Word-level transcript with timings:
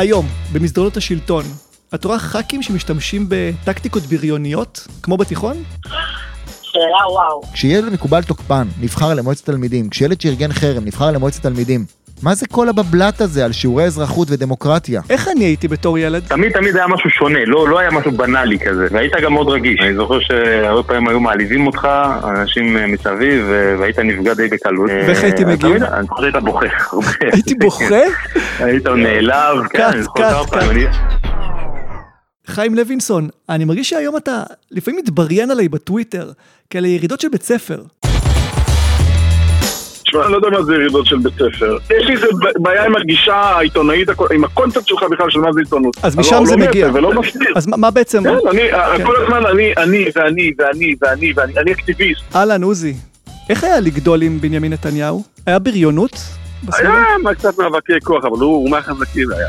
היום, 0.00 0.26
במסדרונות 0.52 0.96
השלטון, 0.96 1.44
את 1.94 2.04
רואה 2.04 2.18
ח"כים 2.18 2.62
שמשתמשים 2.62 3.26
בטקטיקות 3.28 4.02
בריוניות, 4.02 4.86
כמו 5.02 5.16
בתיכון? 5.16 5.62
שאלה 6.62 7.08
וואו. 7.12 7.42
כשילד 7.52 7.92
מקובל 7.92 8.22
תוקפן 8.22 8.68
נבחר 8.80 9.14
למועצת 9.14 9.44
תלמידים, 9.44 9.90
כשילד 9.90 10.20
שארגן 10.20 10.52
חרם 10.52 10.84
נבחר 10.84 11.10
למועצת 11.10 11.42
תלמידים, 11.42 11.84
מה 12.22 12.34
זה 12.34 12.46
כל 12.46 12.68
הבבלת 12.68 13.20
הזה 13.20 13.44
על 13.44 13.52
שיעורי 13.52 13.84
אזרחות 13.84 14.28
ודמוקרטיה? 14.30 15.00
איך 15.10 15.28
אני 15.28 15.44
הייתי 15.44 15.68
בתור 15.68 15.98
ילד? 15.98 16.22
תמיד 16.28 16.52
תמיד 16.52 16.76
היה 16.76 16.86
משהו 16.86 17.10
שונה, 17.10 17.38
לא, 17.46 17.68
לא 17.68 17.78
היה 17.78 17.90
משהו 17.90 18.12
בנאלי 18.12 18.58
כזה, 18.58 18.86
והיית 18.90 19.12
גם 19.22 19.32
מאוד 19.32 19.48
רגיש. 19.48 19.80
אני 19.80 19.94
זוכר 19.94 20.20
שהרבה 20.20 20.82
פעמים 20.82 21.08
היו 21.08 21.20
מעליבים 21.20 21.66
אותך, 21.66 21.88
אנשים 22.24 22.76
אה, 22.76 22.86
מסביב, 22.86 23.44
ו- 23.48 23.74
והיית 23.80 23.98
נפגע 23.98 24.34
די 24.34 24.48
בקלות. 24.48 24.90
ואיך 25.06 25.22
הייתי 25.22 25.42
אה, 25.44 25.48
מגיב? 25.48 25.60
תמיד- 25.78 25.82
אני 25.82 26.02
זוכר 26.02 26.20
שהיית 26.22 26.36
בוכה 26.44 26.66
הרבה. 26.92 27.06
הייתי 27.32 27.54
בוכה? 27.54 27.94
היית 28.64 28.86
נעלב, 28.86 29.56
כן, 29.70 29.78
קאט, 29.78 29.94
אני 29.94 30.02
זוכר 30.02 30.22
קאט, 30.42 30.50
כמה. 30.50 30.60
פעמים. 30.60 30.88
חיים 32.46 32.74
לוינסון, 32.74 33.28
אני 33.48 33.64
מרגיש 33.64 33.90
שהיום 33.90 34.16
אתה 34.16 34.42
לפעמים 34.70 35.00
מתבריין 35.04 35.50
עליי 35.50 35.68
בטוויטר, 35.68 36.30
כאלה 36.70 36.88
ירידות 36.88 37.20
של 37.20 37.28
בית 37.28 37.42
ספר. 37.42 37.82
תשמע, 40.02 40.24
אני 40.24 40.32
לא 40.32 40.36
יודע 40.36 40.48
מה 40.50 40.62
זה 40.62 40.74
ירידות 40.74 41.06
של 41.06 41.18
בית 41.18 41.32
ספר. 41.34 41.76
יש 41.98 42.06
לי 42.06 42.12
איזה 42.14 42.26
בעיה 42.58 42.84
עם 42.84 42.96
הגישה 42.96 43.34
העיתונאית, 43.36 44.08
עם 44.34 44.44
הקונספט 44.44 44.86
שלך 44.86 45.02
בכלל 45.10 45.30
של 45.30 45.38
מה 45.40 45.52
זה 45.52 45.60
עיתונות. 45.60 45.96
אז 46.02 46.16
משם 46.16 46.36
הוא 46.36 46.46
זה 46.46 46.56
לא 46.56 46.66
מגיע. 46.66 46.90
ולא 46.94 47.20
מסתיר. 47.20 47.52
אז 47.56 47.66
מה- 47.66 47.90
בעצם? 47.90 48.22
כן, 48.24 48.48
אני, 48.50 48.62
כן. 48.96 49.04
כל 49.06 49.14
הזמן 49.22 49.46
אני, 49.46 49.72
אני, 49.76 50.04
ואני, 50.16 50.52
ואני, 50.58 50.94
ואני, 51.02 51.32
ואני, 51.36 51.52
אני 51.58 51.72
אקטיביסט. 51.72 52.22
אהלן 52.36 52.62
עוזי, 52.62 52.94
איך 53.50 53.64
היה 53.64 53.80
לגדול 53.80 54.22
עם 54.22 54.40
בנימין 54.40 54.72
נתניהו? 54.72 55.22
היה 55.46 55.58
בריונות? 55.58 56.12
היה 56.72 56.90
מה 57.22 57.34
קצת 57.34 57.58
מאבקי 57.58 57.92
כוח, 58.04 58.24
אבל 58.24 58.38
הוא 58.38 58.42
הוא 58.42 58.70
מהחזקים 58.70 59.28
היה. 59.32 59.48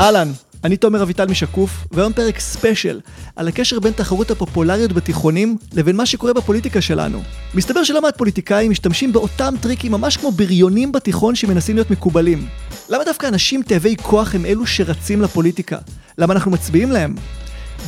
אהלן, 0.00 0.28
אני 0.64 0.76
תומר 0.76 1.02
אביטל 1.02 1.26
משקוף, 1.26 1.86
והיום 1.90 2.12
פרק 2.12 2.38
special 2.38 3.00
על 3.36 3.48
הקשר 3.48 3.80
בין 3.80 3.92
תחרות 3.92 4.30
הפופולריות 4.30 4.92
בתיכונים 4.92 5.56
לבין 5.72 5.96
מה 5.96 6.06
שקורה 6.06 6.32
בפוליטיקה 6.32 6.80
שלנו. 6.80 7.22
מסתבר 7.54 7.84
שלא 7.84 8.02
מעט 8.02 8.18
פוליטיקאים 8.18 8.70
משתמשים 8.70 9.12
באותם 9.12 9.54
טריקים 9.60 9.92
ממש 9.92 10.16
כמו 10.16 10.32
בריונים 10.32 10.92
בתיכון 10.92 11.34
שמנסים 11.34 11.76
להיות 11.76 11.90
מקובלים. 11.90 12.46
למה 12.88 13.04
דווקא 13.04 13.26
אנשים 13.26 13.62
תאבי 13.62 13.96
כוח 14.02 14.34
הם 14.34 14.46
אלו 14.46 14.66
שרצים 14.66 15.22
לפוליטיקה? 15.22 15.78
למה 16.18 16.34
אנחנו 16.34 16.50
מצביעים 16.50 16.90
להם? 16.90 17.14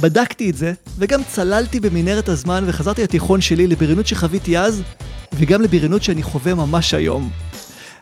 בדקתי 0.00 0.50
את 0.50 0.56
זה, 0.56 0.72
וגם 0.98 1.20
צללתי 1.24 1.80
במנהרת 1.80 2.28
הזמן 2.28 2.64
וחזרתי 2.66 3.02
לתיכון 3.02 3.40
שלי 3.40 3.66
לבריונות 3.66 4.06
שחוויתי 4.06 4.58
אז, 4.58 4.82
וגם 5.32 5.62
לבריונות 5.62 6.02
שאני 6.02 6.22
חווה 6.22 6.54
ממש 6.54 6.94
היום. 6.94 7.30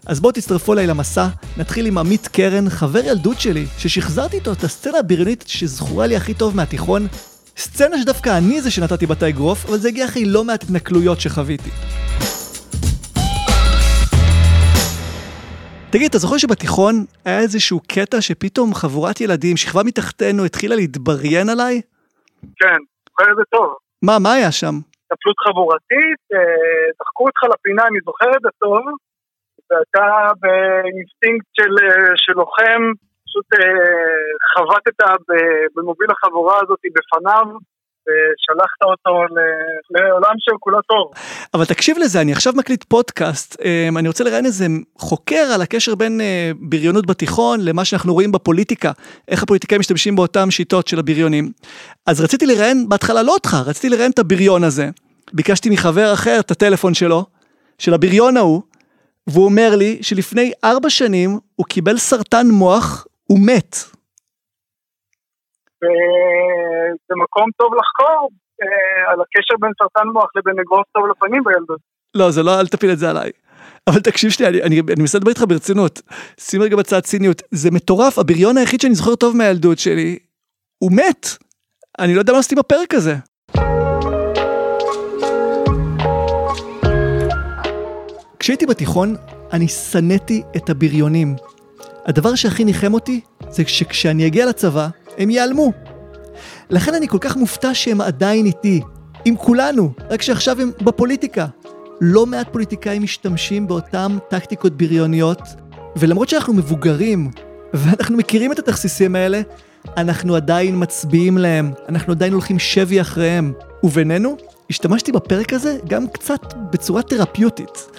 אז 0.06 0.20
בואו 0.20 0.32
תצטרפו 0.32 0.72
אליי 0.72 0.86
למסע, 0.86 1.26
נתחיל 1.58 1.86
עם 1.86 1.98
עמית 1.98 2.28
קרן, 2.28 2.68
חבר 2.68 2.98
ילדות 3.04 3.40
שלי, 3.40 3.64
ששחזרתי 3.78 4.36
איתו 4.36 4.52
את 4.52 4.64
הסצנה 4.64 4.98
הבריונית 4.98 5.44
שזכורה 5.46 6.06
לי 6.06 6.16
הכי 6.16 6.34
טוב 6.34 6.56
מהתיכון. 6.56 7.02
סצנה 7.56 7.98
שדווקא 7.98 8.38
אני 8.38 8.60
זה 8.60 8.70
שנתתי 8.70 9.06
בה 9.06 9.14
את 9.14 9.22
האגרוף, 9.22 9.64
אבל 9.68 9.76
זה 9.76 9.88
הגיע 9.88 10.04
אחרי 10.04 10.24
לא 10.24 10.44
מעט 10.44 10.62
התנכלויות 10.62 11.20
שחוויתי. 11.20 11.70
תגיד, 15.92 16.08
אתה 16.08 16.18
זוכר 16.18 16.38
שבתיכון 16.38 16.94
היה 17.24 17.40
איזשהו 17.40 17.80
קטע 17.88 18.20
שפתאום 18.20 18.74
חבורת 18.74 19.20
ילדים, 19.20 19.56
שכבה 19.56 19.82
מתחתנו, 19.82 20.44
התחילה 20.44 20.76
להתבריין 20.76 21.48
עליי? 21.48 21.80
כן, 22.42 22.80
זוכר 23.08 23.32
את 23.32 23.36
זה 23.36 23.42
טוב. 23.50 23.74
מה, 24.02 24.18
מה 24.18 24.32
היה 24.32 24.52
שם? 24.52 24.74
התנפלות 25.04 25.36
חבורתית, 25.46 26.20
אה, 26.34 26.38
דחקו 27.00 27.24
אותך 27.24 27.42
לפינה, 27.52 27.82
אני 27.90 27.98
זוכר 28.04 28.30
את 28.36 28.42
זה 28.42 28.48
טוב, 28.58 28.82
ואתה 29.70 30.06
באינסטינקט 30.40 31.48
של, 31.52 31.72
אה, 31.84 32.12
של 32.16 32.32
לוחם, 32.32 32.82
פשוט 33.24 33.48
אה, 33.54 33.90
חבטת 34.52 34.98
במוביל 35.74 36.10
החבורה 36.10 36.56
הזאת 36.62 36.82
בפניו, 36.96 37.46
ושלחת 38.06 38.82
אותו 38.82 39.34
לעולם 39.90 40.34
של 40.38 40.52
כולו 40.60 40.82
טוב. 40.82 41.10
אבל 41.54 41.64
תקשיב 41.64 41.98
לזה, 41.98 42.20
אני 42.20 42.32
עכשיו 42.32 42.52
מקליט 42.56 42.84
פודקאסט, 42.84 43.60
אמ, 43.64 43.98
אני 43.98 44.08
רוצה 44.08 44.24
לראיין 44.24 44.46
איזה 44.46 44.66
חוקר 44.98 45.44
על 45.54 45.62
הקשר 45.62 45.94
בין 45.94 46.20
אה, 46.20 46.50
בריונות 46.60 47.06
בתיכון 47.06 47.60
למה 47.62 47.84
שאנחנו 47.84 48.12
רואים 48.12 48.32
בפוליטיקה, 48.32 48.92
איך 49.28 49.42
הפוליטיקאים 49.42 49.80
משתמשים 49.80 50.16
באותן 50.16 50.50
שיטות 50.50 50.88
של 50.88 50.98
הבריונים. 50.98 51.52
אז 52.06 52.20
רציתי 52.20 52.46
לראיין, 52.46 52.88
בהתחלה 52.88 53.22
לא 53.22 53.32
אותך, 53.32 53.56
רציתי 53.66 53.88
לראיין 53.88 54.10
את 54.10 54.18
הבריון 54.18 54.64
הזה. 54.64 54.88
ביקשתי 55.32 55.70
מחבר 55.70 56.12
אחר 56.12 56.40
את 56.40 56.50
הטלפון 56.50 56.94
שלו, 56.94 57.24
של 57.78 57.94
הבריון 57.94 58.36
ההוא, 58.36 58.62
והוא 59.32 59.44
אומר 59.44 59.70
לי 59.76 59.98
שלפני 60.02 60.52
ארבע 60.64 60.90
שנים 60.90 61.30
הוא 61.56 61.66
קיבל 61.66 61.96
סרטן 61.96 62.46
מוח, 62.46 63.06
הוא 63.24 63.38
מת. 63.46 63.76
וזה 65.82 67.14
מקום 67.22 67.50
טוב 67.56 67.70
לחקור 67.74 68.30
אה, 68.62 69.12
על 69.12 69.18
הקשר 69.20 69.54
בין 69.60 69.70
סרטן 69.78 70.08
מוח 70.08 70.30
לבין 70.36 70.54
אגרוף 70.60 70.86
טוב 70.92 71.04
לפנים 71.10 71.44
בילדות. 71.44 71.80
לא, 72.14 72.30
זה 72.30 72.42
לא, 72.42 72.60
אל 72.60 72.66
תפיל 72.66 72.92
את 72.92 72.98
זה 72.98 73.10
עליי. 73.10 73.30
אבל 73.86 74.00
תקשיב 74.00 74.30
שנייה, 74.30 74.50
אני, 74.50 74.62
אני, 74.62 74.80
אני 74.80 75.00
מנסה 75.00 75.18
לדבר 75.18 75.30
איתך 75.30 75.44
ברצינות. 75.48 76.02
שים 76.40 76.62
רגע 76.62 76.76
בצד 76.76 77.00
ציניות. 77.00 77.42
זה 77.50 77.70
מטורף, 77.70 78.18
הבריון 78.18 78.56
היחיד 78.56 78.80
שאני 78.80 78.94
זוכר 78.94 79.14
טוב 79.14 79.36
מהילדות 79.36 79.78
שלי, 79.78 80.18
הוא 80.78 80.92
מת. 80.92 81.26
אני 81.98 82.14
לא 82.14 82.18
יודע 82.18 82.32
מה 82.32 82.38
עשיתי 82.38 82.54
בפרק 82.54 82.94
הזה. 82.94 83.14
כשהייתי 88.40 88.66
בתיכון, 88.66 89.16
אני 89.52 89.68
שנאתי 89.68 90.42
את 90.56 90.70
הבריונים. 90.70 91.36
הדבר 92.06 92.34
שהכי 92.34 92.64
ניחם 92.64 92.94
אותי, 92.94 93.20
זה 93.50 93.62
שכשאני 93.66 94.26
אגיע 94.26 94.46
לצבא, 94.46 94.88
הם 95.18 95.30
ייעלמו. 95.30 95.72
לכן 96.70 96.94
אני 96.94 97.08
כל 97.08 97.18
כך 97.20 97.36
מופתע 97.36 97.74
שהם 97.74 98.00
עדיין 98.00 98.46
איתי, 98.46 98.80
עם 99.24 99.36
כולנו, 99.36 99.92
רק 100.10 100.22
שעכשיו 100.22 100.60
הם 100.60 100.70
בפוליטיקה. 100.82 101.46
לא 102.00 102.26
מעט 102.26 102.48
פוליטיקאים 102.52 103.02
משתמשים 103.02 103.66
באותם 103.66 104.18
טקטיקות 104.28 104.76
בריוניות, 104.76 105.42
ולמרות 105.96 106.28
שאנחנו 106.28 106.52
מבוגרים, 106.54 107.30
ואנחנו 107.74 108.16
מכירים 108.16 108.52
את 108.52 108.58
התכסיסים 108.58 109.16
האלה, 109.16 109.40
אנחנו 109.96 110.36
עדיין 110.36 110.74
מצביעים 110.82 111.38
להם, 111.38 111.72
אנחנו 111.88 112.12
עדיין 112.12 112.32
הולכים 112.32 112.58
שבי 112.58 113.00
אחריהם. 113.00 113.52
ובינינו, 113.82 114.36
השתמשתי 114.70 115.12
בפרק 115.12 115.52
הזה 115.52 115.78
גם 115.88 116.06
קצת 116.08 116.54
בצורה 116.70 117.02
תרפיוטית. 117.02 117.90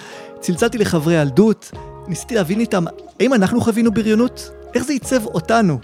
צלצלתי 0.42 0.78
לחברי 0.78 1.14
ילדות, 1.14 1.70
ניסיתי 2.08 2.34
להבין 2.34 2.60
איתם 2.60 2.84
האם 3.20 3.34
אנחנו 3.34 3.60
חווינו 3.60 3.90
בריונות, 3.90 4.50
איך 4.74 4.84
זה 4.84 4.92
עיצב 4.92 5.26
אותנו. 5.26 5.78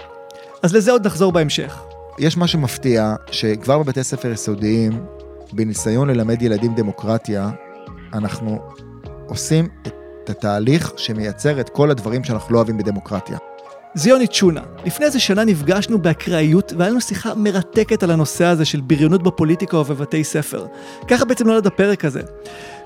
אז 0.63 0.75
לזה 0.75 0.93
עוד 0.93 1.07
נחזור 1.07 1.33
בהמשך. 1.33 1.83
יש 2.19 2.37
משהו 2.37 2.59
מפתיע, 2.59 3.15
שכבר 3.31 3.79
בבתי 3.79 4.05
ספר 4.05 4.31
יסודיים, 4.31 5.05
בניסיון 5.53 6.11
ללמד 6.11 6.43
ילדים 6.43 6.75
דמוקרטיה, 6.75 7.51
אנחנו 8.13 8.59
עושים 9.27 9.69
את 9.83 10.31
התהליך 10.31 10.93
שמייצר 10.97 11.61
את 11.61 11.69
כל 11.69 11.91
הדברים 11.91 12.25
שאנחנו 12.25 12.55
לא 12.55 12.59
אוהבים 12.59 12.79
בדמוקרטיה. 12.79 13.39
זיוני 13.95 14.27
צ'ונה, 14.27 14.63
לפני 14.85 15.07
איזה 15.07 15.21
שנה 15.21 15.45
נפגשנו 15.45 15.99
באקראיות 15.99 16.73
והיה 16.79 16.91
לנו 16.91 17.01
שיחה 17.01 17.35
מרתקת 17.35 18.03
על 18.03 18.11
הנושא 18.11 18.45
הזה 18.45 18.65
של 18.65 18.81
בריונות 18.81 19.23
בפוליטיקה 19.23 19.77
ובבתי 19.77 20.25
ספר. 20.25 20.67
ככה 21.09 21.25
בעצם 21.25 21.47
נולד 21.47 21.67
הפרק 21.67 22.05
הזה. 22.05 22.23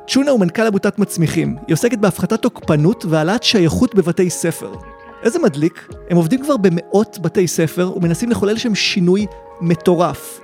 צ'ונה 0.09 0.31
הוא 0.31 0.41
מנכ"ל 0.41 0.67
עמותת 0.67 0.99
מצמיחים, 0.99 1.57
היא 1.67 1.75
עוסקת 1.75 1.99
בהפחתת 1.99 2.43
תוקפנות 2.43 3.05
והעלאת 3.05 3.43
שייכות 3.43 3.95
בבתי 3.95 4.31
ספר. 4.31 4.75
איזה 5.23 5.39
מדליק, 5.39 5.89
הם 6.11 6.17
עובדים 6.17 6.43
כבר 6.43 6.57
במאות 6.57 7.19
בתי 7.19 7.49
ספר 7.49 7.93
ומנסים 7.97 8.31
לחולל 8.31 8.59
שם 8.59 8.75
שינוי 8.75 9.27
מטורף. 9.61 10.41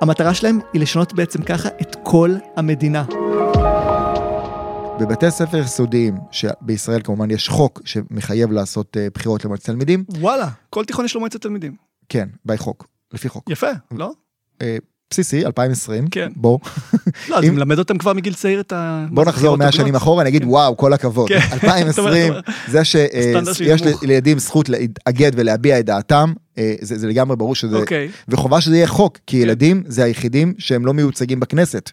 המטרה 0.00 0.34
שלהם 0.34 0.58
היא 0.72 0.80
לשנות 0.82 1.12
בעצם 1.12 1.42
ככה 1.42 1.68
את 1.80 1.96
כל 2.02 2.34
המדינה. 2.56 3.04
בבתי 5.00 5.30
ספר 5.30 5.56
יסודיים, 5.56 6.14
שבישראל 6.30 7.00
כמובן 7.04 7.30
יש 7.30 7.48
חוק 7.48 7.82
שמחייב 7.84 8.52
לעשות 8.52 8.96
אה, 8.96 9.08
בחירות 9.14 9.44
למועצת 9.44 9.64
תלמידים, 9.64 10.04
וואלה, 10.08 10.48
כל 10.70 10.84
תיכון 10.84 11.04
יש 11.04 11.14
לו 11.14 11.20
מועצת 11.20 11.40
תלמידים. 11.42 11.76
כן, 12.08 12.28
by 12.48 12.56
חוק, 12.56 12.86
לפי 13.12 13.28
חוק. 13.28 13.50
יפה, 13.50 13.70
לא? 13.90 14.12
אה, 15.06 15.10
בסיסי, 15.10 15.46
2020, 15.46 16.08
כן. 16.10 16.28
בוא, 16.36 16.58
לא, 17.28 17.38
אז 17.38 17.44
אם- 17.44 17.54
מלמד 17.54 17.78
אותם 17.78 17.98
כבר 17.98 18.12
מגיל 18.12 18.34
צעיר 18.34 18.60
את 18.60 18.72
ה... 18.72 19.06
בוא 19.10 19.24
נחזור 19.24 19.56
100 19.56 19.72
שנים 19.72 19.94
אחורה, 19.94 20.24
נגיד 20.24 20.44
וואו, 20.44 20.76
כל 20.76 20.92
הכבוד. 20.92 21.28
כן. 21.28 21.40
2020, 21.52 21.88
אתה 21.90 22.00
אומר, 22.30 22.40
זה 22.68 22.84
שיש 22.84 23.82
נמוך. 23.82 24.02
לילדים 24.04 24.38
זכות 24.38 24.68
להתאגד 24.68 25.30
ולהביע 25.34 25.78
את 25.80 25.84
דעתם, 25.86 26.32
אה, 26.58 26.74
זה 26.80 26.98
זה 26.98 27.06
לגמרי 27.06 27.36
ברור 27.36 27.54
שזה, 27.54 27.76
אוקיי. 27.76 28.08
וחובה 28.28 28.60
שזה 28.60 28.76
יהיה 28.76 28.86
חוק, 28.86 29.18
כי 29.26 29.36
ילדים 29.36 29.82
זה 29.86 30.04
היחידים 30.04 30.54
שהם 30.58 30.86
לא 30.86 30.94
מיוצגים 30.94 31.40
בכנסת. 31.40 31.90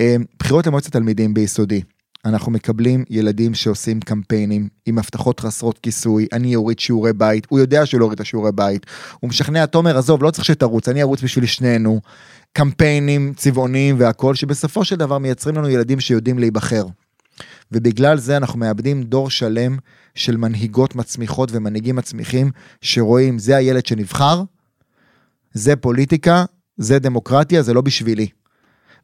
אה, 0.00 0.16
בחירות 0.38 0.66
למועצת 0.66 0.92
תלמידים 0.92 1.34
ביסודי. 1.34 1.80
אנחנו 2.24 2.52
מקבלים 2.52 3.04
ילדים 3.10 3.54
שעושים 3.54 4.00
קמפיינים 4.00 4.68
עם 4.86 4.98
הבטחות 4.98 5.40
חסרות 5.40 5.78
כיסוי, 5.78 6.26
אני 6.32 6.56
אוריד 6.56 6.78
שיעורי 6.78 7.12
בית, 7.12 7.46
הוא 7.50 7.58
יודע 7.58 7.86
שהוא 7.86 8.00
לא 8.00 8.04
הוריד 8.04 8.16
את 8.16 8.20
השיעורי 8.20 8.52
בית, 8.52 8.86
הוא 9.20 9.28
משכנע, 9.28 9.66
תומר, 9.66 9.98
עזוב, 9.98 10.22
לא 10.22 10.30
צריך 10.30 10.44
שתרוץ, 10.44 10.88
אני 10.88 11.02
ארוץ 11.02 11.22
בשביל 11.22 11.46
שנינו, 11.46 12.00
קמפיינים 12.52 13.32
צבעוניים 13.36 13.96
והכל, 13.98 14.34
שבסופו 14.34 14.84
של 14.84 14.96
דבר 14.96 15.18
מייצרים 15.18 15.56
לנו 15.56 15.68
ילדים 15.68 16.00
שיודעים 16.00 16.38
להיבחר. 16.38 16.86
ובגלל 17.72 18.18
זה 18.18 18.36
אנחנו 18.36 18.58
מאבדים 18.58 19.02
דור 19.02 19.30
שלם 19.30 19.78
של 20.14 20.36
מנהיגות 20.36 20.96
מצמיחות 20.96 21.48
ומנהיגים 21.52 21.96
מצמיחים, 21.96 22.50
שרואים, 22.80 23.38
זה 23.38 23.56
הילד 23.56 23.86
שנבחר, 23.86 24.42
זה 25.52 25.76
פוליטיקה, 25.76 26.44
זה 26.76 26.98
דמוקרטיה, 26.98 27.62
זה 27.62 27.74
לא 27.74 27.80
בשבילי. 27.80 28.28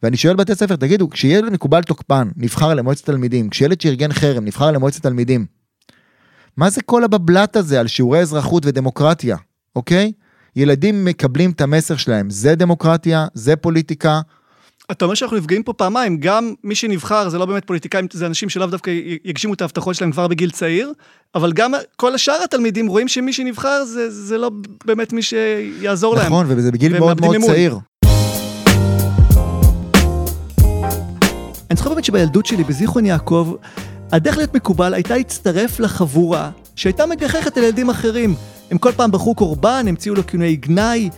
ואני 0.03 0.17
שואל 0.17 0.37
בתי 0.37 0.55
ספר, 0.55 0.77
תגידו, 0.77 1.11
כשילד 1.11 1.53
מקובל 1.53 1.83
תוקפן 1.83 2.29
נבחר 2.37 2.75
למועצת 2.75 3.05
תלמידים, 3.05 3.51
כשילד 3.51 3.81
שארגן 3.81 4.13
חרם 4.13 4.45
נבחר 4.45 4.71
למועצת 4.71 5.03
תלמידים, 5.03 5.47
מה 6.57 6.71
זה 6.71 6.83
כל 6.83 7.05
הבבלת 7.05 7.57
הזה 7.57 7.81
על 7.81 7.87
שיעורי 7.87 8.21
אזרחות 8.21 8.67
ודמוקרטיה, 8.67 9.37
אוקיי? 9.77 10.13
ילדים 10.57 11.05
מקבלים 11.05 11.51
את 11.51 11.61
המסר 11.61 11.97
שלהם, 11.97 12.31
זה 12.31 12.55
דמוקרטיה, 12.55 13.27
זה 13.35 13.57
פוליטיקה. 13.57 14.21
אתה 14.91 15.05
אומר 15.05 15.15
שאנחנו 15.15 15.37
נפגעים 15.37 15.63
פה 15.63 15.73
פעמיים, 15.73 16.17
גם 16.17 16.55
מי 16.65 16.75
שנבחר 16.75 17.29
זה 17.29 17.39
לא 17.39 17.47
באמת 17.47 17.65
פוליטיקאים, 17.65 18.07
זה 18.13 18.27
אנשים 18.27 18.49
שלאו 18.49 18.67
דווקא 18.67 18.91
יגשימו 19.25 19.55
את 19.55 19.61
ההבטחות 19.61 19.95
שלהם 19.95 20.13
כבר 20.13 20.29
בגיל 20.29 20.51
צעיר, 20.51 20.93
אבל 21.35 21.53
גם 21.53 21.73
כל 21.97 22.15
השאר 22.15 22.39
התלמידים 22.45 22.87
רואים 22.87 23.09
שמי 23.09 23.33
שנבחר 23.33 23.85
זה, 23.85 24.11
זה 24.11 24.39
לא 24.39 24.51
באמת 24.85 25.13
מי 25.13 25.23
שיעזור 25.23 26.15
נכון, 26.15 26.25
להם. 26.25 26.33
נכון, 26.33 26.59
וזה 26.59 26.73
בגיל 26.73 26.99
מאוד 26.99 27.21
מאוד 27.21 27.35
אמון. 27.37 27.51
צעיר. 27.51 27.79
אני 31.71 31.77
זוכר 31.77 31.91
באמת 31.91 32.05
שבילדות 32.05 32.47
שלי 32.47 32.65
בזיכרון 32.65 33.07
יעקב, 33.07 33.55
הדרך 34.13 34.37
להיות 34.37 34.55
מקובל 34.55 34.95
הייתה 34.95 35.17
להצטרף 35.17 35.81
לחבורה 35.81 36.51
שהייתה 36.77 37.07
מגחכת 37.07 37.57
על 37.57 37.63
ילדים 37.63 37.91
אחרים. 37.91 38.35
הם 38.71 38.79
כל 38.79 38.93
פעם 38.93 39.13
בחרו 39.13 39.35
קורבן, 39.35 39.85
המציאו 39.89 40.15
לו 40.15 40.27
כינויי 40.27 40.57
גנאי, 40.57 41.11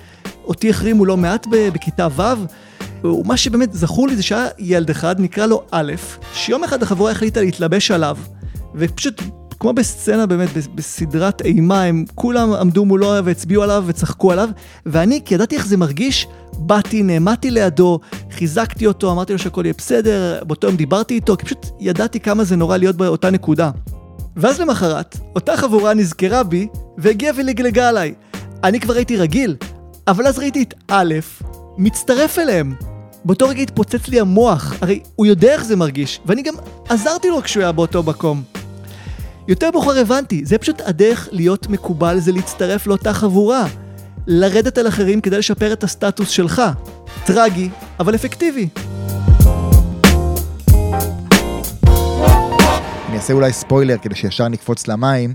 אותי 0.45 0.71
החרימו 0.71 1.05
לא 1.05 1.17
מעט 1.17 1.47
בכיתה 1.51 2.09
ו', 2.17 3.07
ומה 3.07 3.37
שבאמת 3.37 3.73
זכור 3.73 4.09
לי 4.09 4.17
זה 4.17 4.23
שהיה 4.23 4.49
ילד 4.59 4.91
אחד, 4.91 5.21
נקרא 5.21 5.47
לו 5.47 5.63
א', 5.71 5.93
שיום 6.35 6.65
אחד 6.65 6.83
החבורה 6.83 7.11
החליטה 7.11 7.41
להתלבש 7.41 7.91
עליו, 7.91 8.17
ופשוט 8.75 9.23
כמו 9.61 9.73
בסצנה 9.73 10.27
באמת, 10.27 10.53
בס- 10.57 10.69
בסדרת 10.75 11.43
אימה, 11.43 11.83
הם 11.83 12.05
כולם 12.15 12.53
עמדו 12.53 12.85
מולו 12.85 13.13
והצביעו 13.25 13.63
עליו 13.63 13.85
וצחקו 13.87 14.33
עליו, 14.33 14.49
ואני, 14.87 15.21
כי 15.25 15.35
ידעתי 15.35 15.57
איך 15.57 15.67
זה 15.67 15.77
מרגיש, 15.77 16.27
באתי, 16.59 17.03
נעמדתי 17.03 17.51
לידו, 17.51 18.01
חיזקתי 18.31 18.87
אותו, 18.87 19.13
אמרתי 19.13 19.33
לו 19.33 19.39
שהכל 19.39 19.63
יהיה 19.65 19.75
בסדר, 19.79 20.45
באותו 20.47 20.67
יום 20.67 20.77
דיברתי 20.77 21.15
איתו, 21.15 21.37
כי 21.37 21.45
פשוט 21.45 21.67
ידעתי 21.81 22.21
כמה 22.21 22.45
זה 22.45 22.57
נורא 22.57 22.77
להיות 22.77 22.97
באותה 22.97 23.31
נקודה. 23.31 23.71
ואז 24.37 24.61
למחרת, 24.61 25.17
אותה 25.35 25.57
חבורה 25.57 25.95
נזכרה 25.95 26.43
בי, 26.43 26.69
והגיעה 26.99 27.33
ולגלגה 27.37 27.89
עליי. 27.89 28.15
אני 28.65 28.81
כבר 28.81 28.95
הייתי 28.95 29.17
רגיל, 29.17 29.57
אבל 30.09 30.27
אז 30.27 30.39
ראיתי 30.39 30.63
את 30.63 30.75
א', 30.89 31.15
מצטרף 31.79 32.39
אליהם. 32.39 32.75
באותו 33.25 33.49
רגע 33.49 33.63
התפוצץ 33.63 34.09
לי 34.09 34.21
המוח, 34.21 34.75
הרי 34.81 35.01
הוא 35.17 35.27
יודע 35.27 35.53
איך 35.53 35.65
זה 35.65 35.77
מרגיש, 35.77 36.21
ואני 36.27 36.43
גם 36.43 36.55
עזרתי 36.89 37.29
לו 37.29 37.43
כשהוא 37.43 37.63
היה 37.63 37.73
באותו 37.73 38.03
מקום. 38.03 38.58
יותר 39.49 39.71
מאוחר 39.71 39.99
הבנתי, 39.99 40.45
זה 40.45 40.59
פשוט 40.59 40.81
הדרך 40.85 41.29
להיות 41.33 41.69
מקובל, 41.69 42.19
זה 42.19 42.33
להצטרף 42.33 42.87
לאותה 42.87 43.13
חבורה. 43.13 43.67
לרדת 44.27 44.79
על 44.79 44.89
אחרים 44.89 45.21
כדי 45.21 45.39
לשפר 45.39 45.73
את 45.73 45.85
הסטטוס 45.85 46.29
שלך. 46.29 46.63
טרגי, 47.27 47.71
אבל 48.01 48.15
אפקטיבי. 48.15 48.69
אני 53.09 53.17
אעשה 53.17 53.33
אולי 53.33 53.53
ספוילר 53.53 53.97
כדי 54.03 54.15
שישר 54.15 54.49
נקפוץ 54.49 54.89
למים. 54.89 55.35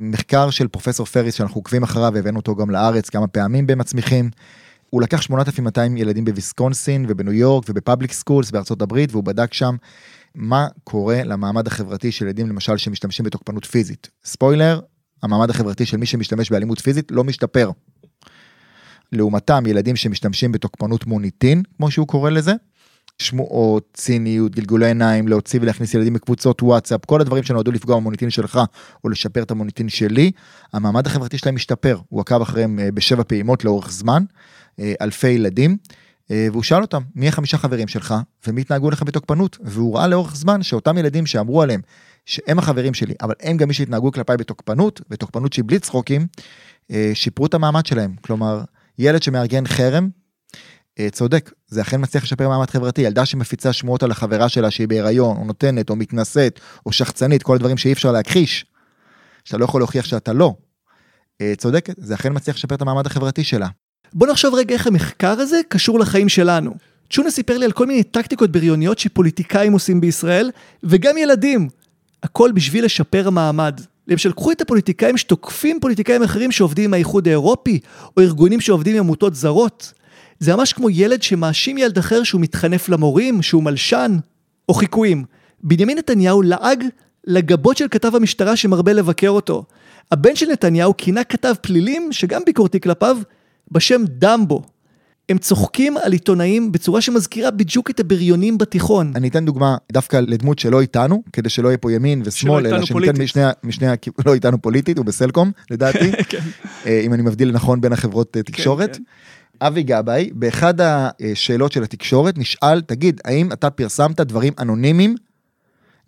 מחקר 0.00 0.50
של 0.50 0.68
פרופסור 0.68 1.06
פריס 1.06 1.34
שאנחנו 1.34 1.58
עוקבים 1.58 1.82
אחריו 1.82 2.12
והבאנו 2.14 2.36
אותו 2.36 2.56
גם 2.56 2.70
לארץ 2.70 3.08
כמה 3.08 3.26
פעמים 3.26 3.66
במצמיחים. 3.66 4.30
הוא 4.90 5.02
לקח 5.02 5.22
8,200 5.22 5.96
ילדים 5.96 6.24
בוויסקונסין 6.24 7.06
ובניו 7.08 7.32
יורק 7.32 7.64
וב 7.68 7.79
public 7.79 8.12
schools 8.12 8.50
בארצות 8.50 8.82
הברית 8.82 9.12
והוא 9.12 9.24
בדק 9.24 9.54
שם 9.54 9.76
מה 10.36 10.66
קורה 10.84 11.24
למעמד 11.24 11.66
החברתי 11.66 12.12
של 12.12 12.24
ילדים 12.24 12.48
למשל 12.48 12.76
שמשתמשים 12.76 13.26
בתוקפנות 13.26 13.64
פיזית. 13.64 14.10
ספוילר, 14.24 14.80
המעמד 15.22 15.50
החברתי 15.50 15.86
של 15.86 15.96
מי 15.96 16.06
שמשתמש 16.06 16.50
באלימות 16.50 16.80
פיזית 16.80 17.10
לא 17.10 17.24
משתפר. 17.24 17.70
לעומתם 19.12 19.64
ילדים 19.66 19.96
שמשתמשים 19.96 20.52
בתוקפנות 20.52 21.06
מוניטין, 21.06 21.62
כמו 21.76 21.90
שהוא 21.90 22.06
קורא 22.06 22.30
לזה, 22.30 22.52
שמועות, 23.18 23.88
ציניות, 23.94 24.54
גלגולי 24.54 24.86
עיניים, 24.86 25.28
להוציא 25.28 25.60
ולהכניס 25.62 25.94
ילדים 25.94 26.12
מקבוצות 26.12 26.62
וואטסאפ, 26.62 27.04
כל 27.04 27.20
הדברים 27.20 27.42
שנועדו 27.42 27.72
לפגוע 27.72 27.96
במוניטין 27.96 28.30
שלך 28.30 28.60
או 29.04 29.08
לשפר 29.08 29.42
את 29.42 29.50
המוניטין 29.50 29.88
שלי, 29.88 30.30
המעמד 30.72 31.06
החברתי 31.06 31.38
שלהם 31.38 31.54
משתפר. 31.54 31.98
הוא 32.08 32.20
עקב 32.20 32.42
אחריהם 32.42 32.78
אה, 32.78 32.92
בשבע 32.92 33.22
פעימות 33.22 33.64
לאורך 33.64 33.90
זמן, 33.92 34.24
אה, 34.80 34.94
אלפי 35.00 35.28
ילדים, 35.28 35.76
והוא 36.30 36.62
שאל 36.62 36.82
אותם, 36.82 37.02
מי 37.14 37.28
החמישה 37.28 37.58
חברים 37.58 37.88
שלך, 37.88 38.14
ומי 38.46 38.60
התנהגו 38.60 38.90
לך 38.90 39.02
בתוקפנות, 39.02 39.58
והוא 39.60 39.96
ראה 39.96 40.06
לאורך 40.06 40.36
זמן 40.36 40.62
שאותם 40.62 40.98
ילדים 40.98 41.26
שאמרו 41.26 41.62
עליהם 41.62 41.80
שהם 42.26 42.58
החברים 42.58 42.94
שלי, 42.94 43.14
אבל 43.22 43.34
הם 43.40 43.56
גם 43.56 43.68
מי 43.68 43.74
שהתנהגו 43.74 44.12
כלפיי 44.12 44.36
בתוקפנות, 44.36 45.00
ותוקפנות 45.10 45.52
שהיא 45.52 45.64
בלי 45.66 45.78
צחוקים, 45.78 46.26
אה, 46.90 47.10
שיפרו 47.14 47.46
את 47.46 47.54
המעמד 47.54 47.86
שלהם. 47.86 48.14
כלומר, 48.20 48.62
ילד 48.98 49.22
שמארגן 49.22 49.66
חרם, 49.66 50.08
אה, 50.98 51.10
צודק, 51.10 51.52
זה 51.66 51.82
אכן 51.82 52.00
מצליח 52.02 52.24
לשפר 52.24 52.48
מעמד 52.48 52.70
חברתי, 52.70 53.02
ילדה 53.02 53.26
שמפיצה 53.26 53.72
שמועות 53.72 54.02
על 54.02 54.10
החברה 54.10 54.48
שלה 54.48 54.70
שהיא 54.70 54.88
בהיריון, 54.88 55.36
או 55.36 55.44
נותנת, 55.44 55.90
או 55.90 55.96
מתנשאת, 55.96 56.60
או 56.86 56.92
שחצנית, 56.92 57.42
כל 57.42 57.54
הדברים 57.56 57.76
שאי 57.76 57.92
אפשר 57.92 58.12
להכחיש, 58.12 58.66
שאתה 59.44 59.58
לא 59.58 59.64
יכול 59.64 59.80
להוכיח 59.80 60.04
שאתה 60.04 60.32
לא. 60.32 60.54
אה, 61.40 61.52
צודקת, 61.56 61.94
זה 61.98 62.14
אכן 62.14 62.32
מצליח 62.32 62.56
לשפר 62.56 62.74
את 62.74 62.82
המעמד 62.82 63.06
החברתי 63.06 63.44
שלה. 63.44 63.68
בוא 64.14 64.26
נחשוב 64.26 64.54
רגע 64.54 64.74
איך 64.74 64.86
המחקר 64.86 65.40
הזה 65.40 65.60
קשור 65.68 65.98
לחיים 65.98 66.28
שלנו. 66.28 66.74
צ'ונה 67.10 67.30
סיפר 67.30 67.58
לי 67.58 67.64
על 67.64 67.72
כל 67.72 67.86
מיני 67.86 68.02
טקטיקות 68.02 68.52
בריוניות 68.52 68.98
שפוליטיקאים 68.98 69.72
עושים 69.72 70.00
בישראל, 70.00 70.50
וגם 70.84 71.18
ילדים. 71.18 71.68
הכל 72.22 72.52
בשביל 72.52 72.84
לשפר 72.84 73.28
המעמד. 73.28 73.80
למשל, 74.08 74.32
קחו 74.32 74.52
את 74.52 74.60
הפוליטיקאים 74.60 75.16
שתוקפים 75.16 75.80
פוליטיקאים 75.80 76.22
אחרים 76.22 76.52
שעובדים 76.52 76.84
עם 76.84 76.94
האיחוד 76.94 77.28
האירופי, 77.28 77.78
או 78.16 78.22
ארגונים 78.22 78.60
שעובדים 78.60 78.94
עם 78.96 79.00
עמותות 79.00 79.34
זרות. 79.34 79.92
זה 80.38 80.56
ממש 80.56 80.72
כמו 80.72 80.90
ילד 80.90 81.22
שמאשים 81.22 81.78
ילד 81.78 81.98
אחר 81.98 82.22
שהוא 82.22 82.40
מתחנף 82.40 82.88
למורים, 82.88 83.42
שהוא 83.42 83.62
מלשן, 83.62 84.16
או 84.68 84.74
חיקויים. 84.74 85.24
בנימין 85.62 85.98
נתניהו 85.98 86.42
לעג 86.42 86.84
לגבות 87.26 87.76
של 87.76 87.88
כתב 87.90 88.14
המשטרה 88.14 88.56
שמרבה 88.56 88.92
לבקר 88.92 89.28
אותו. 89.28 89.64
הבן 90.12 90.36
של 90.36 90.46
נתניהו 90.46 90.96
כינה 90.96 91.24
כתב 91.24 91.54
פלילים, 91.60 92.12
שגם 92.12 92.42
ביקורתי 92.46 92.80
כלפיו, 92.80 93.18
בשם 93.70 94.02
דמבו. 94.08 94.62
הם 95.28 95.38
צוחקים 95.38 95.96
על 95.96 96.12
עיתונאים 96.12 96.72
בצורה 96.72 97.00
שמזכירה 97.00 97.50
בדיוק 97.50 97.90
את 97.90 98.00
הבריונים 98.00 98.58
בתיכון. 98.58 99.12
אני 99.14 99.28
אתן 99.28 99.44
דוגמה 99.44 99.76
דווקא 99.92 100.16
לדמות 100.16 100.58
שלא 100.58 100.80
איתנו, 100.80 101.22
כדי 101.32 101.48
שלא 101.48 101.68
יהיה 101.68 101.78
פה 101.78 101.92
ימין 101.92 102.22
ושמאל, 102.24 102.66
אלא 102.66 102.84
שניתן. 102.84 103.22
משני, 103.22 103.42
משני, 103.62 103.86
לא 104.26 104.34
איתנו 104.34 104.62
פוליטית, 104.62 104.98
הוא 104.98 105.06
בסלקום, 105.06 105.52
לדעתי, 105.70 106.12
כן. 106.30 106.40
אה, 106.86 107.00
אם 107.00 107.14
אני 107.14 107.22
מבדיל 107.22 107.52
נכון 107.52 107.80
בין 107.80 107.92
החברות 107.92 108.36
אה, 108.36 108.42
תקשורת. 108.42 108.96
כן. 108.96 109.02
אבי 109.60 109.82
גבאי, 109.82 110.30
באחד 110.32 110.74
השאלות 110.80 111.72
של 111.72 111.82
התקשורת 111.82 112.38
נשאל, 112.38 112.80
תגיד, 112.80 113.20
האם 113.24 113.52
אתה 113.52 113.70
פרסמת 113.70 114.20
דברים 114.20 114.52
אנונימיים 114.58 115.14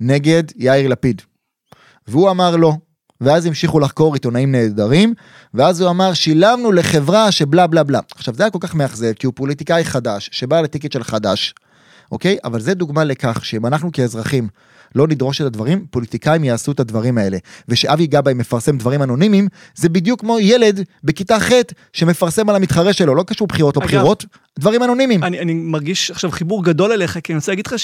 נגד 0.00 0.42
יאיר 0.56 0.88
לפיד? 0.88 1.22
והוא 2.08 2.30
אמר 2.30 2.56
לא. 2.56 2.72
ואז 3.20 3.46
המשיכו 3.46 3.80
לחקור 3.80 4.14
עיתונאים 4.14 4.52
נהדרים, 4.52 5.14
ואז 5.54 5.80
הוא 5.80 5.90
אמר, 5.90 6.14
שילמנו 6.14 6.72
לחברה 6.72 7.32
שבלה 7.32 7.66
בלה 7.66 7.82
בלה. 7.82 8.00
עכשיו, 8.14 8.34
זה 8.34 8.42
היה 8.42 8.50
כל 8.50 8.58
כך 8.60 8.74
מאכזב, 8.74 9.12
כי 9.12 9.26
הוא 9.26 9.34
פוליטיקאי 9.36 9.84
חדש, 9.84 10.30
שבא 10.32 10.60
לטיקט 10.60 10.92
של 10.92 11.04
חדש, 11.04 11.54
אוקיי? 12.12 12.36
אבל 12.44 12.60
זה 12.60 12.74
דוגמה 12.74 13.04
לכך 13.04 13.44
שאם 13.44 13.66
אנחנו 13.66 13.92
כאזרחים 13.92 14.48
לא 14.94 15.08
נדרוש 15.08 15.40
את 15.40 15.46
הדברים, 15.46 15.86
פוליטיקאים 15.90 16.44
יעשו 16.44 16.72
את 16.72 16.80
הדברים 16.80 17.18
האלה. 17.18 17.38
ושאבי 17.68 18.06
גבאי 18.06 18.34
מפרסם 18.34 18.78
דברים 18.78 19.02
אנונימיים, 19.02 19.48
זה 19.74 19.88
בדיוק 19.88 20.20
כמו 20.20 20.38
ילד 20.40 20.84
בכיתה 21.04 21.40
ח' 21.40 21.52
שמפרסם 21.92 22.48
על 22.48 22.56
המתחרה 22.56 22.92
שלו, 22.92 23.14
לא 23.14 23.22
קשור 23.22 23.46
בחירות 23.46 23.76
לא 23.76 23.80
אגב, 23.80 23.88
בחירות, 23.88 24.24
דברים 24.58 24.82
אנונימיים. 24.82 25.24
אני, 25.24 25.40
אני 25.40 25.54
מרגיש 25.54 26.10
עכשיו 26.10 26.30
חיבור 26.30 26.64
גדול 26.64 26.92
אליך, 26.92 27.18
כי 27.24 27.32
אני 27.32 27.38
רוצה 27.38 27.52
להגיד 27.52 27.66
לך 27.66 27.74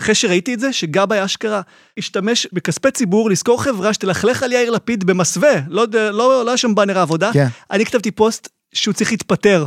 שאחרי 0.00 0.14
שראיתי 0.14 0.54
את 0.54 0.60
זה, 0.60 0.72
שגבאי 0.72 1.24
אשכרה 1.24 1.60
השתמש 1.98 2.46
בכספי 2.52 2.90
ציבור 2.90 3.30
לשכור 3.30 3.62
חברה 3.62 3.92
שתלכלך 3.94 4.42
על 4.42 4.52
יאיר 4.52 4.70
לפיד 4.70 5.04
במסווה, 5.04 5.52
לא, 5.68 5.80
יודע- 5.80 6.10
לא, 6.10 6.44
לא 6.44 6.50
היה 6.50 6.56
שם 6.56 6.74
באנר 6.74 6.98
העבודה, 6.98 7.30
כן. 7.32 7.46
אני 7.70 7.86
כתבתי 7.86 8.10
פוסט 8.10 8.48
שהוא 8.72 8.94
צריך 8.94 9.10
להתפטר. 9.10 9.66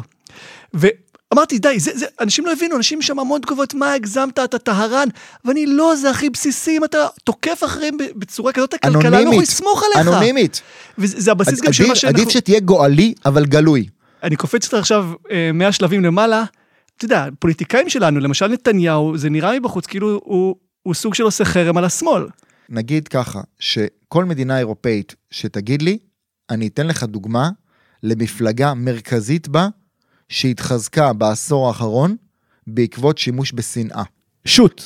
ואמרתי, 0.74 1.60
די, 1.60 1.80
זה, 1.80 1.92
זה, 1.96 2.06
אנשים 2.20 2.46
לא 2.46 2.52
הבינו, 2.52 2.78
אנשים 2.78 3.02
שם 3.02 3.20
המון 3.20 3.42
תגובות, 3.42 3.74
מה 3.74 3.94
הגזמת, 3.94 4.40
אתה 4.40 4.58
טהרן, 4.60 5.08
ואני 5.46 5.66
לא, 5.66 5.96
זה 5.96 6.10
הכי 6.10 6.30
בסיסי, 6.30 6.78
אם 6.78 6.84
אתה 6.84 7.08
תוקף 7.24 7.64
אחרים 7.66 7.98
בצורה 8.16 8.52
כזאת, 8.52 8.74
הכלכלה 8.74 8.94
לא 9.02 9.08
יכול 9.08 9.18
אנונימית, 9.22 9.50
לסמוך 9.50 9.84
עליך. 9.84 10.08
אנונימית. 10.08 10.62
וזה 10.98 11.22
זה 11.22 11.32
הבסיס 11.32 11.62
גם 11.62 11.74
של 11.74 11.88
מה 11.88 11.96
שאנחנו... 11.96 12.22
עדיף 12.22 12.30
שתהיה 12.34 12.60
גואלי, 12.60 13.14
אבל 13.26 13.46
גלוי. 13.46 13.88
אני 14.24 14.36
קופץ 14.36 14.66
אותך 14.66 14.78
עכשיו 14.78 15.06
אה, 15.32 15.52
100 15.54 15.72
שלבים 15.72 16.06
למעלה, 16.06 16.44
אתה 17.00 17.06
יודע, 17.06 17.27
פוליטיקאים 17.39 17.89
שלנו, 17.89 18.20
למשל 18.20 18.48
נתניהו, 18.48 19.18
זה 19.18 19.29
נראה 19.29 19.60
מבחוץ 19.60 19.86
כאילו 19.86 20.20
הוא, 20.24 20.56
הוא 20.84 20.94
סוג 20.94 21.13
של 21.13 21.24
עושה 21.24 21.46
חרם 21.46 21.77
על 21.77 21.86
השמאל. 21.86 22.27
נגיד 22.70 23.08
ככה, 23.08 23.41
שכל 23.60 24.25
מדינה 24.25 24.60
אירופאית 24.60 25.15
שתגיד 25.32 25.82
לי, 25.82 25.98
אני 26.50 26.68
אתן 26.68 26.88
לך 26.88 27.03
דוגמה 27.03 27.50
למפלגה 28.03 28.74
מרכזית 28.74 29.48
בה, 29.48 29.68
שהתחזקה 30.29 31.13
בעשור 31.13 31.68
האחרון 31.68 32.15
בעקבות 32.68 33.18
שימוש 33.18 33.53
בשנאה. 33.56 34.03
שוט. 34.46 34.84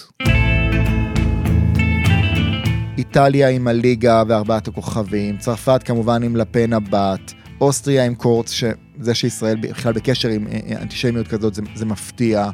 איטליה 2.98 3.50
עם 3.50 3.68
הליגה 3.68 4.24
וארבעת 4.28 4.68
הכוכבים, 4.68 5.38
צרפת 5.38 5.82
כמובן 5.86 6.24
עם 6.24 6.36
לפן 6.36 6.74
הבת, 6.74 7.34
אוסטריה 7.62 8.06
עם 8.06 8.16
קורץ, 8.16 8.52
שזה 9.02 9.14
שישראל 9.14 9.56
בכלל 9.56 9.94
בקשר 9.94 10.30
עם 10.30 10.48
אה, 10.48 10.60
אה, 10.70 10.82
אנטישמיות 10.82 11.28
כזאת 11.28 11.54
זה, 11.54 11.62
זה 11.76 11.86
מפתיע. 11.86 12.50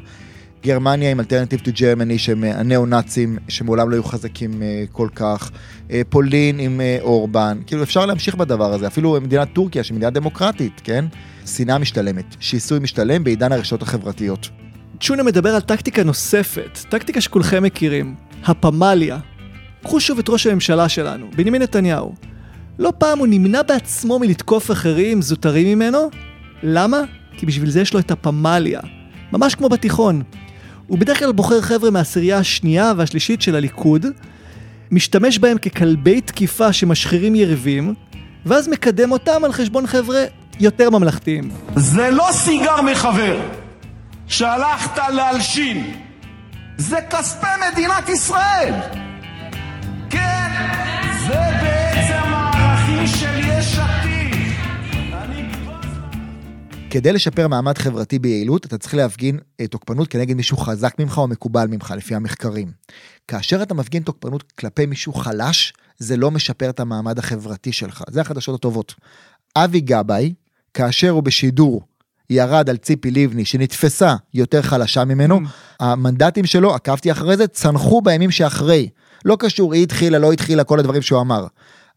גרמניה 0.64 1.10
עם 1.10 1.20
Alternative 1.20 1.60
to 1.60 1.70
Germany 1.80 2.18
שהם 2.18 2.44
אה, 2.44 2.60
הניאו-נאצים 2.60 3.38
שמעולם 3.48 3.90
לא 3.90 3.94
היו 3.94 4.04
חזקים 4.04 4.62
כל 4.92 5.08
כך, 5.14 5.50
פולין 6.08 6.58
עם 6.58 6.80
אורבן, 7.00 7.58
כאילו 7.66 7.82
אפשר 7.82 8.06
להמשיך 8.06 8.34
בדבר 8.34 8.72
הזה, 8.72 8.86
אפילו 8.86 9.18
מדינת 9.20 9.48
טורקיה 9.52 9.84
שהיא 9.84 9.96
מדינה 9.96 10.10
דמוקרטית, 10.10 10.80
כן? 10.84 11.04
שנאה 11.46 11.78
משתלמת, 11.78 12.36
שיסוי 12.40 12.78
משתלם 12.78 13.24
בעידן 13.24 13.52
הרשתות 13.52 13.82
החברתיות. 13.82 14.48
צ'ונה 15.00 15.22
מדבר 15.22 15.54
על 15.54 15.60
טקטיקה 15.60 16.04
נוספת, 16.04 16.78
טקטיקה 16.88 17.20
שכולכם 17.20 17.62
מכירים, 17.62 18.14
הפמליה. 18.44 19.18
קחו 19.82 20.00
שוב 20.00 20.18
את 20.18 20.28
ראש 20.28 20.46
הממשלה 20.46 20.88
שלנו, 20.88 21.26
בנימין 21.36 21.62
נתניהו. 21.62 22.14
לא 22.78 22.92
פעם 22.98 23.18
הוא 23.18 23.26
נמנע 23.26 23.62
בעצמו 23.62 24.18
מלתקוף 24.18 24.70
אחרים 24.70 25.22
זוטרים 25.22 25.78
ממנו. 25.78 26.10
למה? 26.62 26.98
כי 27.36 27.46
בשביל 27.46 27.70
זה 27.70 27.80
יש 27.80 27.94
לו 27.94 28.00
את 28.00 28.10
הפמליה. 28.10 28.80
ממש 29.32 29.54
כמו 29.54 29.68
בתיכון. 29.68 30.22
הוא 30.86 30.98
בדרך 30.98 31.18
כלל 31.18 31.32
בוחר 31.32 31.60
חבר'ה 31.60 31.90
מהעשירייה 31.90 32.38
השנייה 32.38 32.92
והשלישית 32.96 33.42
של 33.42 33.56
הליכוד, 33.56 34.06
משתמש 34.90 35.38
בהם 35.38 35.58
ככלבי 35.58 36.20
תקיפה 36.20 36.72
שמשחירים 36.72 37.34
יריבים, 37.34 37.94
ואז 38.46 38.68
מקדם 38.68 39.12
אותם 39.12 39.44
על 39.44 39.52
חשבון 39.52 39.86
חבר'ה 39.86 40.24
יותר 40.60 40.90
ממלכתיים. 40.90 41.50
זה 41.76 42.10
לא 42.10 42.28
סיגר 42.32 42.82
מחבר 42.82 43.40
שהלכת 44.26 44.98
להלשין, 45.14 45.92
זה 46.76 46.96
כספי 47.10 47.46
מדינת 47.72 48.08
ישראל. 48.08 48.74
כן, 50.10 50.50
זה 51.28 51.59
כדי 56.90 57.12
לשפר 57.12 57.48
מעמד 57.48 57.78
חברתי 57.78 58.18
ביעילות, 58.18 58.66
אתה 58.66 58.78
צריך 58.78 58.94
להפגין 58.94 59.38
אה, 59.60 59.66
תוקפנות 59.66 60.08
כנגד 60.08 60.36
מישהו 60.36 60.56
חזק 60.56 60.94
ממך 60.98 61.18
או 61.18 61.28
מקובל 61.28 61.66
ממך, 61.66 61.94
לפי 61.96 62.14
המחקרים. 62.14 62.72
כאשר 63.28 63.62
אתה 63.62 63.74
מפגין 63.74 64.02
תוקפנות 64.02 64.52
כלפי 64.52 64.86
מישהו 64.86 65.12
חלש, 65.12 65.72
זה 65.98 66.16
לא 66.16 66.30
משפר 66.30 66.70
את 66.70 66.80
המעמד 66.80 67.18
החברתי 67.18 67.72
שלך. 67.72 68.02
זה 68.10 68.20
החדשות 68.20 68.54
הטובות. 68.54 68.94
אבי 69.56 69.80
גבאי, 69.80 70.34
כאשר 70.74 71.10
הוא 71.10 71.22
בשידור 71.22 71.82
ירד 72.30 72.70
על 72.70 72.76
ציפי 72.76 73.10
לבני 73.10 73.44
שנתפסה 73.44 74.16
יותר 74.34 74.62
חלשה 74.62 75.04
ממנו, 75.04 75.38
mm. 75.38 75.48
המנדטים 75.80 76.46
שלו, 76.46 76.74
עקבתי 76.74 77.12
אחרי 77.12 77.36
זה, 77.36 77.46
צנחו 77.46 78.02
בימים 78.02 78.30
שאחרי. 78.30 78.88
לא 79.24 79.36
קשור, 79.40 79.74
היא 79.74 79.82
התחילה, 79.82 80.18
לא 80.18 80.32
התחילה, 80.32 80.64
כל 80.64 80.78
הדברים 80.78 81.02
שהוא 81.02 81.20
אמר. 81.20 81.46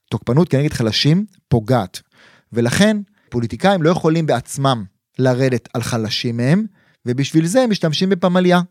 תוקפנות 0.09 0.49
כנגד 0.49 0.73
חלשים 0.73 1.25
פוגעת. 1.47 2.01
ולכן, 2.53 2.97
פוליטיקאים 3.33 3.83
לא 3.83 3.89
יכולים 3.89 4.25
בעצמם 4.25 4.83
לרדת 5.19 5.69
על 5.73 5.81
חלשים 5.81 6.37
מהם, 6.37 6.65
ובשביל 7.05 7.45
זה 7.45 7.61
הם 7.61 7.69
משתמשים 7.69 8.09
בפמליה. 8.09 8.61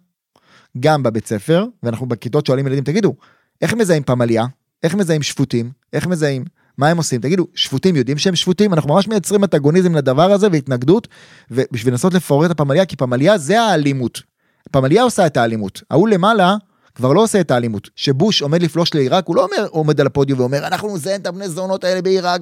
גם 0.81 1.03
בבית 1.03 1.27
ספר, 1.27 1.67
ואנחנו 1.83 2.07
בכיתות 2.07 2.47
שואלים 2.47 2.67
ילדים, 2.67 2.85
תגידו, 2.85 3.15
איך 3.63 3.75
מזהים 3.75 4.03
פמליה? 4.03 4.45
איך 4.83 4.95
מזהים 4.95 5.23
שפוטים? 5.23 5.71
איך 5.93 6.07
מזהים? 6.07 6.45
מה 6.79 6.89
הם 6.89 6.97
עושים? 6.97 7.21
תגידו, 7.21 7.47
שפוטים 7.55 7.97
יודעים 7.97 8.19
שהם 8.19 8.37
שפוטים? 8.37 8.73
אנחנו 8.73 8.95
ממש 8.95 9.09
מייצרים 9.09 9.45
אנטגוניזם 9.45 9.95
לדבר 9.95 10.33
הזה 10.33 10.49
והתנגדות, 10.53 11.09
ובשביל 11.51 11.93
לנסות 11.93 12.15
לפורר 12.15 12.47
את 12.47 12.51
הפמליה, 12.51 12.87
כי 12.87 12.97
פמליה 12.97 13.39
זה 13.39 13.61
האלימות. 13.61 14.23
פמליה 14.71 15.03
עושה 15.03 15.27
את 15.27 15.37
האלימות. 15.37 15.83
ההוא 15.91 16.09
למעלה 16.09 16.57
כבר 16.95 17.13
לא 17.13 17.23
עושה 17.23 17.41
את 17.41 17.51
האלימות. 17.51 17.91
שבוש 17.97 18.43
עומד 18.43 18.63
לפלוש 18.63 18.95
לעיראק, 18.95 19.27
הוא 19.27 19.37
לא 19.37 19.45
אומר, 19.45 19.67
עומד 19.71 20.01
על 20.01 20.07
הפודיום 20.07 20.41
ואומר, 20.41 20.67
אנחנו 20.67 20.97
נזיין 20.97 21.21
את 21.21 21.27
הבני 21.27 21.49
זונות 21.49 21.85
האלה 21.85 22.03
בעיראק. 22.03 22.41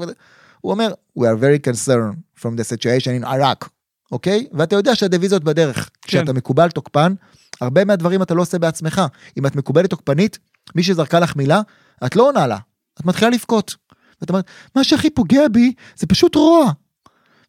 הוא 0.60 0.72
אומר, 0.72 0.92
We 1.18 1.22
are 1.22 1.40
very 1.40 1.70
concerned 1.70 2.42
from 2.42 2.50
the 2.56 2.64
situation 2.64 3.22
in 3.22 3.26
Iraq, 3.26 3.68
אוקיי? 4.12 4.46
Okay? 4.50 4.56
ואתה 4.58 4.76
יודע 4.76 4.94
שהדיוויזיות 4.94 5.44
בדרך. 5.44 5.76
כן. 5.76 6.08
כשאתה 6.08 6.32
מקובל 6.32 6.70
תוקפן, 6.70 7.14
הרבה 7.60 7.84
מהדברים 7.84 8.22
אתה 8.22 8.34
לא 8.34 8.42
עושה 8.42 8.58
בעצמך. 8.58 9.02
אם 9.38 9.46
את 9.46 9.56
מקובלת 9.56 9.90
תוקפנית, 9.90 10.38
מי 10.74 10.82
שזרקה 10.82 11.20
לך 11.20 11.36
מילה, 11.36 11.60
את 12.06 12.16
לא 12.16 12.28
עונה 12.28 12.46
לה, 12.46 12.58
את 13.00 13.04
מתחילה 13.06 13.30
לבכות. 13.30 13.76
ואת 14.20 14.30
אומרת, 14.30 14.44
מה 14.76 14.84
שהכי 14.84 15.10
פוגע 15.10 15.48
בי 15.48 15.72
זה 15.96 16.06
פשוט 16.06 16.34
רוע. 16.34 16.72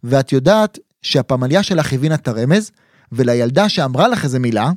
ואת 0.03 0.31
יודעת 0.31 0.79
שהפמליה 1.01 1.63
שלך 1.63 1.93
הבינה 1.93 2.15
את 2.15 2.27
הרמז, 2.27 2.71
ולילדה 3.11 3.69
שאמרה 3.69 4.07
לך 4.07 4.23
איזה 4.23 4.39
מילה, 4.39 4.71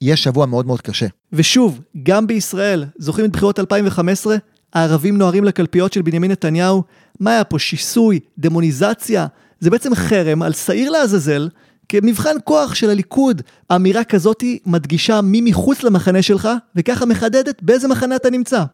יש 0.00 0.22
שבוע 0.22 0.46
מאוד 0.46 0.66
מאוד 0.66 0.80
קשה. 0.80 1.06
ושוב, 1.32 1.80
גם 2.02 2.26
בישראל, 2.26 2.84
זוכרים 2.98 3.26
את 3.26 3.32
בחירות 3.32 3.58
2015? 3.58 4.36
הערבים 4.74 5.18
נוהרים 5.18 5.44
לקלפיות 5.44 5.92
של 5.92 6.02
בנימין 6.02 6.30
נתניהו? 6.30 6.82
מה 7.20 7.30
היה 7.30 7.44
פה, 7.44 7.58
שיסוי, 7.58 8.20
דמוניזציה? 8.38 9.26
זה 9.60 9.70
בעצם 9.70 9.94
חרם 9.94 10.42
על 10.42 10.52
שעיר 10.52 10.90
לעזאזל, 10.90 11.48
כמבחן 11.88 12.36
כוח 12.44 12.74
של 12.74 12.90
הליכוד. 12.90 13.42
אמירה 13.74 14.04
כזאתי 14.04 14.58
מדגישה 14.66 15.20
מי 15.20 15.40
מחוץ 15.40 15.82
למחנה 15.82 16.22
שלך, 16.22 16.48
וככה 16.76 17.06
מחדדת 17.06 17.62
באיזה 17.62 17.88
מחנה 17.88 18.16
אתה 18.16 18.30
נמצא. 18.30 18.64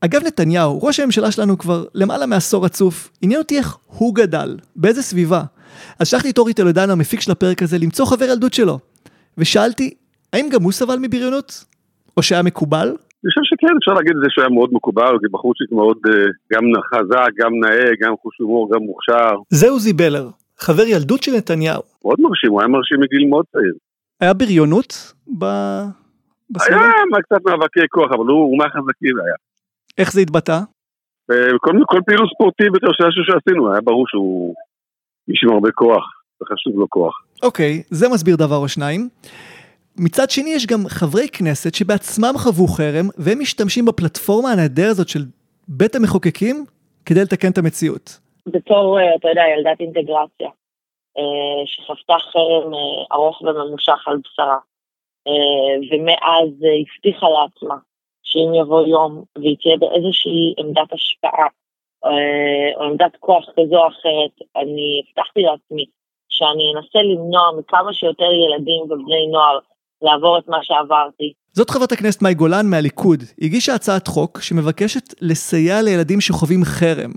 אגב 0.00 0.22
נתניהו, 0.24 0.82
ראש 0.82 1.00
הממשלה 1.00 1.30
שלנו 1.30 1.58
כבר 1.58 1.84
למעלה 1.94 2.26
מעשור 2.26 2.64
רצוף, 2.64 3.10
עניין 3.22 3.40
אותי 3.40 3.58
איך 3.58 3.76
הוא 3.86 4.14
גדל, 4.14 4.58
באיזה 4.76 5.02
סביבה. 5.02 5.42
אז 5.98 6.08
שלחתי 6.08 6.30
את 6.30 6.38
אורי 6.38 6.54
טולדנו, 6.54 6.92
המפיק 6.92 7.20
של 7.20 7.32
הפרק 7.32 7.62
הזה, 7.62 7.78
למצוא 7.78 8.06
חבר 8.06 8.24
ילדות 8.24 8.54
שלו. 8.54 8.78
ושאלתי, 9.38 9.94
האם 10.32 10.48
גם 10.52 10.62
הוא 10.62 10.72
סבל 10.72 10.98
מבריונות? 10.98 11.64
או 12.16 12.22
שהיה 12.22 12.42
מקובל? 12.42 12.92
אני 13.24 13.30
חושב 13.30 13.44
שכן, 13.44 13.74
אפשר 13.80 13.92
להגיד 13.92 14.12
את 14.16 14.22
זה 14.22 14.26
שהוא 14.30 14.42
היה 14.42 14.54
מאוד 14.54 14.70
מקובל, 14.72 15.12
בחורצ'יק 15.32 15.72
מאוד 15.72 15.98
אה, 16.08 16.12
גם 16.52 16.64
חזק, 16.90 17.30
גם 17.40 17.52
נאה, 17.60 17.90
גם 18.00 18.14
חוש 18.22 18.38
הומור, 18.38 18.70
גם 18.74 18.82
מוכשר. 18.82 19.34
זה 19.48 19.70
עוזי 19.70 19.92
בלר, 19.92 20.28
חבר 20.58 20.82
ילדות 20.82 21.22
של 21.22 21.32
נתניהו. 21.36 21.82
מאוד 22.04 22.20
מרשים, 22.20 22.50
הוא 22.50 22.60
היה 22.60 22.68
מרשים 22.68 23.00
מגיל 23.00 23.28
מאוד 23.28 23.44
צעיר. 23.52 23.74
היה 24.20 24.34
בריונות 24.34 25.12
ב... 25.38 25.44
בסביבה? 26.50 26.80
היה 26.80 27.22
קצת 27.22 27.46
מאבקי 27.46 27.80
כוח, 27.90 28.08
אבל 28.08 28.26
הוא, 28.26 28.42
הוא 28.50 28.58
מהחזקים 28.58 29.14
היה. 29.24 29.34
איך 29.98 30.12
זה 30.12 30.20
התבטא? 30.20 30.58
כל, 31.60 31.72
כל 31.86 32.00
פעילות 32.06 32.28
ספורטיבית 32.34 32.82
שעשינו, 33.26 33.72
היה 33.72 33.80
ברור 33.80 34.04
שהוא 34.08 34.54
איש 35.28 35.44
עם 35.44 35.50
הרבה 35.50 35.70
כוח, 35.70 36.04
וחשוב 36.42 36.78
לו 36.78 36.86
כוח. 36.90 37.14
אוקיי, 37.42 37.82
זה 37.90 38.08
מסביר 38.08 38.36
דבר 38.36 38.56
או 38.56 38.68
שניים. 38.68 39.08
מצד 39.98 40.30
שני 40.30 40.50
יש 40.50 40.66
גם 40.66 40.78
חברי 40.88 41.28
כנסת 41.28 41.74
שבעצמם 41.74 42.34
חוו 42.36 42.66
חרם 42.66 43.06
והם 43.18 43.38
משתמשים 43.40 43.84
בפלטפורמה 43.84 44.52
הנהדר 44.52 44.88
הזאת 44.90 45.08
של 45.08 45.20
בית 45.68 45.94
המחוקקים 45.94 46.64
כדי 47.06 47.20
לתקן 47.20 47.50
את 47.50 47.58
המציאות. 47.58 48.18
בתור, 48.46 48.98
אה, 48.98 49.14
אתה 49.14 49.28
יודע, 49.28 49.42
ילדת 49.52 49.80
אינטגרציה, 49.80 50.50
אה, 51.18 51.66
שחוותה 51.66 52.14
חרם 52.32 52.74
אה, 52.74 53.04
ארוך 53.12 53.42
וממושך 53.42 54.08
על 54.08 54.16
בשרה, 54.24 54.58
ומאז 55.90 56.50
הבטיחה 56.80 57.26
לעצמה 57.28 57.76
שאם 58.22 58.54
יבוא 58.54 58.86
יום 58.86 59.24
והיא 59.38 59.56
תהיה 59.62 59.76
באיזושהי 59.76 60.54
עמדת 60.58 60.92
השפעה 60.92 61.46
או 62.76 62.82
עמדת 62.82 63.16
כוח 63.20 63.44
כזו 63.56 63.76
או 63.76 63.88
אחרת, 63.88 64.48
אני 64.56 65.02
הבטחתי 65.02 65.42
לעצמי 65.42 65.84
שאני 66.28 66.72
אנסה 66.74 66.98
למנוע 66.98 67.42
מכמה 67.58 67.92
שיותר 67.92 68.30
ילדים 68.32 68.82
ובני 68.82 69.26
נוער 69.32 69.58
לעבור 70.04 70.38
את 70.38 70.48
מה 70.48 70.56
שעברתי. 70.62 71.32
זאת 71.52 71.70
חברת 71.70 71.92
הכנסת 71.92 72.22
מאי 72.22 72.34
גולן 72.34 72.66
מהליכוד. 72.66 73.22
היא 73.40 73.48
הגישה 73.48 73.74
הצעת 73.74 74.06
חוק 74.06 74.40
שמבקשת 74.40 75.14
לסייע 75.20 75.82
לילדים 75.82 76.20
שחווים 76.20 76.64
חרם. 76.64 77.10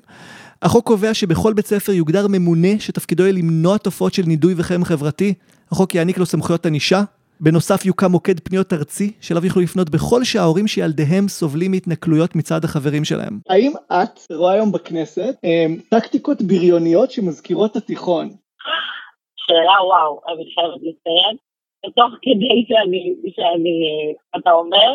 החוק 0.61 0.85
קובע 0.85 1.13
שבכל 1.13 1.53
בית 1.53 1.65
ספר 1.65 1.91
יוגדר 1.91 2.25
ממונה 2.29 2.79
שתפקידו 2.79 3.23
יהיה 3.23 3.33
למנוע 3.33 3.77
תופעות 3.77 4.13
של 4.13 4.23
נידוי 4.25 4.53
וחרם 4.57 4.83
חברתי. 4.83 5.33
החוק 5.71 5.95
יעניק 5.95 6.17
לו 6.17 6.25
סמכויות 6.25 6.65
ענישה. 6.65 7.01
בנוסף 7.39 7.85
יוקם 7.85 8.11
מוקד 8.11 8.39
פניות 8.39 8.73
ארצי, 8.73 9.11
שאליו 9.21 9.45
יוכלו 9.45 9.61
לפנות 9.61 9.89
בכל 9.89 10.23
שההורים 10.23 10.67
שילדיהם 10.67 11.27
סובלים 11.27 11.71
מהתנכלויות 11.71 12.35
מצד 12.35 12.65
החברים 12.65 13.05
שלהם. 13.05 13.39
האם 13.49 13.73
את 13.87 14.19
רואה 14.31 14.53
היום 14.53 14.71
בכנסת 14.71 15.35
אמ, 15.43 15.77
טקטיקות 15.89 16.41
בריוניות 16.41 17.11
שמזכירות 17.11 17.71
את 17.71 17.75
התיכון? 17.75 18.29
שאלה 19.37 19.85
וואו, 19.87 20.21
אני 20.27 20.43
חייבת 20.53 20.81
לציין. 20.81 21.37
ותוך 21.85 22.11
כדי 22.21 22.65
שאני, 22.67 23.15
שאני, 23.35 23.77
אתה 24.37 24.51
אומר, 24.51 24.89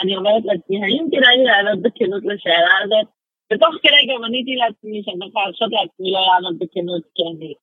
אני 0.00 0.16
אומרת 0.16 0.42
לעצמי, 0.44 0.76
האם 0.82 1.04
כדאי 1.12 1.36
לי 1.38 1.44
לענות 1.44 1.82
בכנות 1.82 2.22
לשאלה 2.24 2.74
הזאת? 2.82 3.06
ותוך 3.52 3.74
כדי 3.82 4.02
גם 4.10 4.24
עניתי 4.24 4.54
לעצמי 4.54 5.02
שאני 5.04 5.26
יכולה 5.28 5.44
להרשות 5.44 5.70
לעצמי 5.72 6.12
לא 6.12 6.20
לענות 6.20 6.58
בכנות, 6.58 7.02
כי 7.14 7.22
אני 7.30 7.54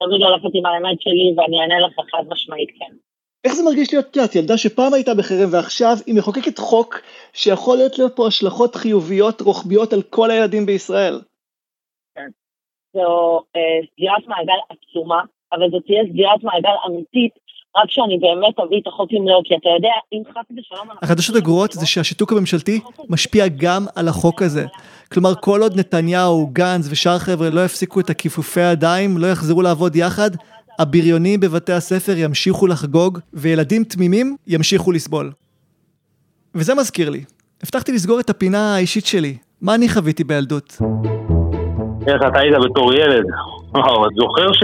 תמיד 0.00 0.22
הולכת 0.22 0.52
עם 0.54 0.66
האמת 0.66 0.98
שלי 1.02 1.26
ואני 1.36 1.60
אענה 1.60 1.78
לך 1.86 1.94
חד 2.10 2.24
משמעית 2.28 2.70
כן. 2.78 2.92
איך 3.44 3.52
זה 3.52 3.62
מרגיש 3.64 3.94
להיות, 3.94 4.06
את 4.24 4.34
ילדה 4.34 4.56
שפעם 4.56 4.94
הייתה 4.94 5.14
בחרם 5.18 5.48
ועכשיו 5.52 5.94
היא 6.06 6.14
מחוקקת 6.18 6.58
חוק 6.58 6.94
שיכול 7.32 7.76
להיות 7.76 7.98
להיות 7.98 8.16
פה 8.16 8.26
השלכות 8.26 8.74
חיוביות 8.74 9.40
רוחביות 9.40 9.92
על 9.92 10.02
כל 10.02 10.30
הילדים 10.30 10.66
בישראל? 10.66 11.20
כן. 12.14 12.30
זו 12.94 13.40
אה, 13.56 13.80
סגירת 13.92 14.24
מעגל 14.26 14.60
עצומה, 14.70 15.20
אבל 15.52 15.70
זו 15.70 15.80
תהיה 15.80 16.02
סגירת 16.10 16.42
מעגל 16.42 16.76
אמיתית 16.86 17.32
רק 17.76 17.84
שאני 17.88 18.18
באמת 18.18 18.58
אביא 18.58 18.80
את 18.82 18.86
החוק 18.86 19.12
למלואו, 19.12 19.42
כי 19.44 19.54
אתה 19.54 19.68
יודע, 19.76 19.92
אם 20.12 20.22
חס 20.30 20.58
ושלום... 20.58 20.88
החדשות 21.02 21.36
הגרועות 21.36 21.72
זה 21.72 21.86
שהשיתוק 21.86 22.32
הממשלתי 22.32 22.80
משפיע 23.08 23.44
גם 23.56 23.86
על 23.96 24.08
החוק 24.08 24.42
הזה. 24.42 24.66
כלומר, 25.12 25.34
כל 25.34 25.62
עוד 25.62 25.78
נתניהו, 25.78 26.46
גנץ 26.52 26.88
ושאר 26.90 27.18
חבר'ה 27.18 27.50
לא 27.50 27.64
יפסיקו 27.64 28.00
את 28.00 28.10
הכיפופי 28.10 28.60
הידיים, 28.60 29.18
לא 29.18 29.26
יחזרו 29.26 29.62
לעבוד 29.62 29.96
יחד, 29.96 30.30
הבריונים 30.78 31.40
בבתי 31.40 31.72
הספר 31.72 32.12
ימשיכו 32.16 32.66
לחגוג, 32.66 33.18
וילדים 33.32 33.84
תמימים 33.84 34.36
ימשיכו 34.46 34.92
לסבול. 34.92 35.32
וזה 36.54 36.74
מזכיר 36.74 37.10
לי, 37.10 37.24
הבטחתי 37.62 37.92
לסגור 37.92 38.20
את 38.20 38.30
הפינה 38.30 38.74
האישית 38.74 39.06
שלי. 39.06 39.36
מה 39.62 39.74
אני 39.74 39.88
חוויתי 39.88 40.24
בילדות? 40.24 40.78
איך 42.06 42.22
אתה 42.28 42.40
היית 42.40 42.54
בתור 42.64 42.94
ילד? 42.94 43.24
וואו, 43.74 44.06
את 44.06 44.10
זוכר 44.16 44.52
ש... 44.52 44.62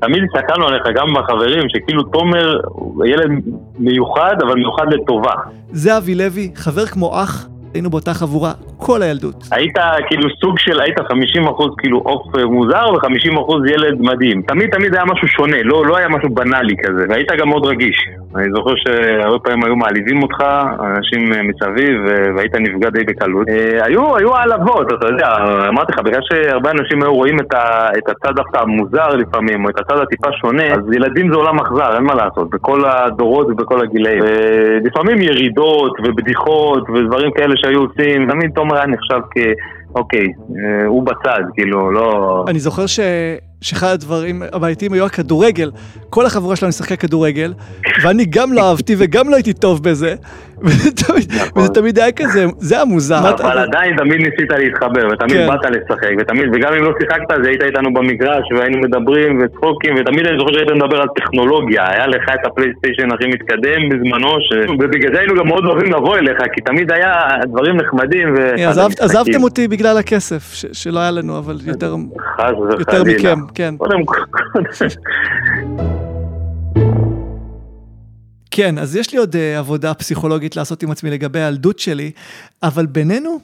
תמיד 0.00 0.22
הסתכלנו 0.22 0.66
עליך, 0.66 0.82
גם 0.94 1.06
בחברים, 1.14 1.68
שכאילו 1.68 2.02
תומר 2.02 2.60
הוא 2.64 3.06
ילד 3.06 3.30
מיוחד, 3.78 4.34
אבל 4.42 4.54
מיוחד 4.54 4.86
לטובה. 4.92 5.32
זה 5.72 5.96
אבי 5.96 6.14
לוי, 6.14 6.50
חבר 6.54 6.86
כמו 6.86 7.22
אח, 7.22 7.48
היינו 7.74 7.90
באותה 7.90 8.14
חבורה 8.14 8.52
כל 8.78 9.02
הילדות. 9.02 9.44
היית 9.52 9.78
כאילו 10.08 10.28
סוג 10.40 10.58
של, 10.58 10.80
היית 10.80 10.98
50% 10.98 11.04
כאילו 11.78 11.98
עוף 11.98 12.36
מוזר 12.36 12.86
ו-50% 12.92 13.70
ילד 13.70 14.00
מדהים. 14.00 14.42
תמיד 14.42 14.70
תמיד 14.70 14.94
היה 14.94 15.04
משהו 15.04 15.28
שונה, 15.28 15.62
לא, 15.62 15.86
לא 15.86 15.96
היה 15.96 16.08
משהו 16.08 16.28
בנאלי 16.30 16.74
כזה, 16.84 17.04
והיית 17.08 17.28
גם 17.38 17.48
מאוד 17.48 17.66
רגיש. 17.66 18.08
אני 18.36 18.48
זוכר 18.54 18.74
שהרבה 18.76 19.38
פעמים 19.38 19.64
היו 19.64 19.76
מעליבים 19.76 20.22
אותך, 20.22 20.44
אנשים 20.96 21.24
מסביב, 21.48 21.96
והיית 22.36 22.54
נפגע 22.54 22.90
די 22.90 23.04
בקלות. 23.04 23.48
אה, 23.48 23.84
היו, 23.84 24.16
היו 24.16 24.36
העלבות, 24.36 24.92
אתה 24.92 25.06
יודע, 25.06 25.28
אמרתי 25.68 25.92
לך, 25.92 25.98
בגלל 25.98 26.20
שהרבה 26.28 26.70
אנשים 26.70 27.02
היו 27.02 27.14
רואים 27.14 27.40
את, 27.40 27.54
ה, 27.54 27.88
את 27.98 28.08
הצד 28.08 28.36
דווקא 28.36 28.58
המוזר 28.58 29.08
לפעמים, 29.08 29.64
או 29.64 29.70
את 29.70 29.78
הצד 29.80 29.98
הטיפה 29.98 30.28
שונה, 30.40 30.64
אז 30.64 30.80
ילדים 30.92 31.32
זה 31.32 31.36
עולם 31.36 31.60
אכזר, 31.60 31.96
אין 31.96 32.04
מה 32.04 32.14
לעשות, 32.14 32.50
בכל 32.50 32.80
הדורות 32.84 33.46
ובכל 33.50 33.80
הגילאים. 33.82 34.22
לפעמים 34.84 35.22
ירידות 35.22 35.92
ובדיחות 36.04 36.90
ודברים 36.90 37.30
כאלה 37.30 37.54
שהיו 37.56 37.80
עושים, 37.80 38.30
תמיד 38.30 38.50
תומר 38.68 38.76
היה 38.76 38.86
נחשב 38.86 39.20
כ... 39.30 39.38
אוקיי, 39.94 40.26
אה, 40.26 40.86
הוא 40.86 41.06
בצד, 41.06 41.40
כאילו, 41.54 41.92
לא... 41.92 42.44
אני 42.48 42.58
זוכר 42.58 42.86
ש... 42.86 43.00
שאחד 43.60 43.86
הדברים 43.86 44.42
הבעייתיים 44.52 44.92
היו 44.92 45.04
הכדורגל. 45.04 45.70
כל 46.10 46.26
החבורה 46.26 46.56
שלנו 46.56 46.68
משחקי 46.68 46.96
כדורגל, 46.96 47.52
ואני 48.02 48.24
גם 48.24 48.52
לא 48.52 48.68
אהבתי 48.68 48.94
וגם 48.98 49.30
לא 49.30 49.34
הייתי 49.34 49.52
טוב 49.52 49.82
בזה. 49.82 50.14
וזה 50.62 50.90
תמיד, 50.92 51.32
נכון. 51.34 51.86
היה 51.96 52.12
כזה, 52.12 52.46
זה 52.58 52.80
המוזר. 52.80 53.18
אבל 53.18 53.58
עדיין 53.58 53.96
תמיד 53.96 54.16
ניסית 54.16 54.50
להתחבר, 54.58 55.08
ותמיד 55.12 55.36
כן. 55.36 55.46
באת 55.48 55.64
לשחק, 55.64 56.10
ותמיד, 56.18 56.44
וגם 56.54 56.72
אם 56.72 56.82
לא 56.82 56.92
שיחקת, 57.00 57.30
אז 57.30 57.46
היית 57.46 57.62
איתנו 57.62 57.94
במגרש, 57.94 58.44
והיינו 58.56 58.78
מדברים 58.78 59.40
וצחוקים, 59.42 59.94
ותמיד 59.98 60.26
אני 60.26 60.38
זוכר 60.38 60.52
שהיית 60.52 60.70
מדבר 60.70 61.00
על 61.00 61.08
טכנולוגיה, 61.16 61.90
היה 61.90 62.06
לך 62.06 62.24
את 62.34 62.46
הפלייסטיישן 62.46 63.12
הכי 63.12 63.26
מתקדם 63.26 63.80
בזמנו. 63.90 64.28
ובגלל 64.78 65.14
זה 65.14 65.18
היינו 65.18 65.34
גם 65.34 65.46
מאוד 65.46 65.64
אוהבים 65.64 65.92
לבוא 65.92 66.16
אליך, 66.16 66.38
כי 66.54 66.60
תמיד 66.60 66.92
היה 66.92 67.12
דברים 67.46 67.76
נחמדים, 67.76 68.34
עזבתם 69.00 69.42
אותי 69.42 69.68
בגלל 69.68 69.98
הכסף, 69.98 70.54
שלא 70.72 71.00
היה 71.00 71.10
לנו, 71.10 71.38
אבל 71.38 71.56
יותר. 71.66 71.96
מכם, 73.06 73.38
כן. 73.54 73.74
קודם 73.76 74.04
כל, 74.04 74.20
כן, 78.50 78.78
אז 78.78 78.96
יש 78.96 79.12
לי 79.12 79.18
עוד 79.18 79.34
uh, 79.34 79.58
עבודה 79.58 79.94
פסיכולוגית 79.94 80.56
לעשות 80.56 80.82
עם 80.82 80.90
עצמי 80.90 81.10
לגבי 81.10 81.40
הילדות 81.40 81.78
שלי, 81.78 82.10
אבל 82.62 82.86
בינינו, 82.86 83.38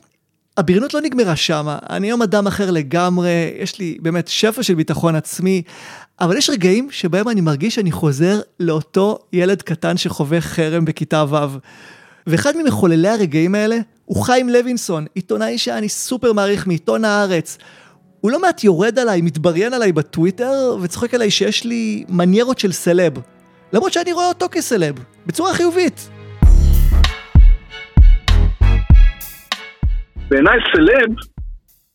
הבריונות 0.57 0.95
לא 0.95 1.01
נגמרה 1.01 1.37
שמה. 1.37 1.79
אני 1.91 2.07
היום 2.07 2.23
אדם 2.23 2.47
אחר 2.47 2.71
לגמרי, 2.71 3.31
יש 3.59 3.79
לי 3.79 3.99
באמת 4.01 4.29
שפע 4.29 4.63
של 4.63 4.75
ביטחון 4.75 5.15
עצמי, 5.15 5.63
אבל 6.21 6.37
יש 6.37 6.51
רגעים 6.51 6.89
שבהם 6.91 7.29
אני 7.29 7.41
מרגיש 7.41 7.75
שאני 7.75 7.93
חוזר 7.93 8.41
לאותו 8.61 9.19
ילד 9.33 9.63
קטן 9.63 9.97
שחווה 9.97 10.41
חרם 10.41 10.85
בכיתה 10.85 11.25
ו'. 11.29 11.59
ואחד 12.27 12.53
ממחוללי 12.57 13.09
הרגעים 13.09 13.55
האלה 13.55 13.77
הוא 14.05 14.23
חיים 14.25 14.49
לוינסון, 14.49 15.07
עיתונאי 15.15 15.59
שאני 15.59 15.89
סופר 15.89 16.33
מעריך 16.33 16.67
מעיתון 16.67 17.05
הארץ. 17.05 17.59
הוא 18.23 18.31
לא 18.31 18.41
מעט 18.41 18.65
יורד 18.65 18.99
עליי, 18.99 19.21
מתבריין 19.23 19.75
עליי 19.75 19.93
בטוויטר, 19.93 20.77
וצוחק 20.83 21.15
עליי 21.15 21.31
שיש 21.31 21.65
לי 21.65 22.05
מניירות 22.09 22.59
של 22.59 22.73
סלב. 22.73 23.13
למרות 23.73 23.93
שאני 23.93 24.13
רואה 24.13 24.29
אותו 24.29 24.47
כסלב, 24.53 24.95
בצורה 25.27 25.55
חיובית. 25.55 26.11
בעיניי 30.29 30.59
סלב 30.73 31.11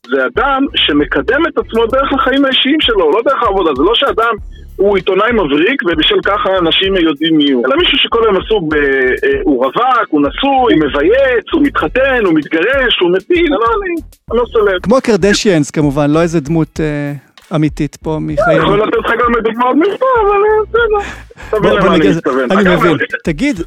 זה 0.08 0.18
אדם 0.26 0.66
שמקדם 0.76 1.42
את 1.48 1.58
עצמו 1.58 1.86
דרך 1.86 2.14
החיים 2.14 2.46
האישיים 2.46 2.82
שלו, 2.82 3.12
לא 3.12 3.22
דרך 3.26 3.44
העבודה. 3.44 3.72
זה 3.78 3.84
לא 3.84 3.96
שאדם 3.96 4.34
הוא 4.78 4.96
עיתונאי 4.96 5.32
מבריק 5.34 5.82
ובשל 5.86 6.16
ככה 6.26 6.50
אנשים 6.60 6.96
יודעים 6.96 7.38
מי 7.38 7.52
הוא. 7.52 7.66
אלא 7.68 7.76
מישהו 7.76 7.98
שכל 7.98 8.24
היום 8.24 8.38
עסוק 8.38 8.64
ב... 8.74 8.76
אה, 8.76 9.40
הוא 9.44 9.66
רווק, 9.66 9.78
הוא 10.10 10.22
נשוי, 10.22 10.50
הוא 10.50 10.86
מבייץ, 10.90 11.46
הוא 11.54 11.62
מתחתן, 11.64 12.22
הוא 12.26 12.34
מתגרש, 12.34 13.00
הוא 13.02 13.12
מפיל, 13.12 13.48
לא, 13.50 13.58
אני, 13.58 13.94
אני 14.32 14.38
לא 14.40 14.46
סלב. 14.54 14.80
כמו 14.84 14.98
הקרדשיאנס 14.98 15.72
כמובן, 15.72 16.12
לא 16.12 16.22
איזה 16.22 16.40
דמות 16.40 16.80
אה, 16.80 17.14
אמיתית 17.56 17.96
פה 17.96 18.18
מחיינו. 18.22 18.64
יכול 18.64 18.82
לתת 18.82 18.98
לך 18.98 19.12
גם 19.24 19.32
דוגמאות 19.44 19.76
מפה, 19.76 20.06
אבל 20.22 20.32
אה, 20.32 20.66
בסדר. 20.70 21.12
אתה 21.50 21.60
מבין 21.60 21.72
בוא- 21.72 21.80
בוא 21.80 21.88
למה 21.88 21.96
אני 21.96 22.10
מתכוון. 22.18 22.52
אני 22.52 22.76
מבין. 22.76 22.98
תגיד, 23.24 23.60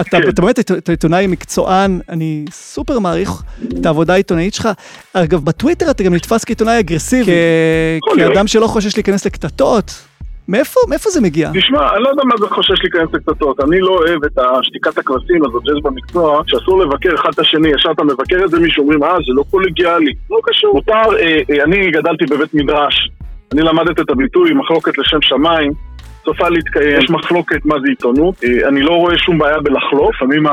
אתה 0.00 0.20
כן. 0.20 0.28
אתה 0.28 0.42
באמת 0.42 0.58
אתה 0.58 0.92
עיתונאי 0.92 1.26
מקצוען, 1.26 2.00
אני 2.08 2.44
סופר 2.50 2.98
מעריך 2.98 3.42
את 3.80 3.86
העבודה 3.86 4.12
העיתונאית 4.12 4.54
שלך. 4.54 4.68
אגב, 5.12 5.44
בטוויטר 5.44 5.90
אתה 5.90 6.02
גם 6.02 6.14
נתפס 6.14 6.44
כעיתונאי 6.44 6.80
אגרסיבי. 6.80 7.32
כאדם 8.16 8.46
שלא 8.46 8.66
חושש 8.66 8.96
להיכנס 8.96 9.26
לקטטות. 9.26 9.90
מאיפה 10.48 10.80
מאיפה 10.88 11.10
זה 11.10 11.20
מגיע? 11.20 11.50
תשמע, 11.54 11.94
אני 11.94 12.02
לא 12.02 12.08
יודע 12.08 12.22
מה 12.24 12.34
זה 12.38 12.46
חושש 12.46 12.80
להיכנס 12.82 13.08
לקטטות. 13.14 13.60
אני 13.60 13.80
לא 13.80 13.90
אוהב 13.90 14.24
את 14.24 14.38
השתיקת 14.38 14.98
הכבשים 14.98 15.44
הזאת 15.44 15.62
שיש 15.66 15.82
במקצוע, 15.82 16.42
שאסור 16.46 16.82
לבקר 16.82 17.14
אחד 17.14 17.30
את 17.34 17.38
השני. 17.38 17.68
ישר 17.68 17.90
אתה 17.90 18.04
מבקר 18.04 18.44
את 18.44 18.50
זה, 18.50 18.58
מישהו 18.58 18.82
אומרים, 18.82 19.02
אה, 19.02 19.16
זה 19.26 19.32
לא 19.34 19.44
קולגיאלי. 19.50 20.12
לא 20.30 20.38
קשור. 20.44 20.74
מותר, 20.74 20.92
אה, 20.92 21.40
אה, 21.50 21.64
אני 21.64 21.90
גדלתי 21.90 22.24
בבית 22.30 22.54
מדרש. 22.54 23.10
אני 23.52 23.62
למדתי 23.62 24.02
את 24.02 24.10
הביטוי 24.10 24.52
מחלוקת 24.54 24.98
לשם 24.98 25.22
שמיים. 25.22 25.72
סופה 26.26 26.48
להתקיים, 26.48 26.98
יש 26.98 27.10
מחלוקת 27.10 27.64
מה 27.64 27.74
זה 27.82 27.88
עיתונות, 27.88 28.34
אה, 28.44 28.68
אני 28.68 28.82
לא 28.82 28.92
רואה 28.92 29.18
שום 29.18 29.38
בעיה 29.38 29.60
בלחלוף, 29.60 30.14
לפעמים 30.14 30.44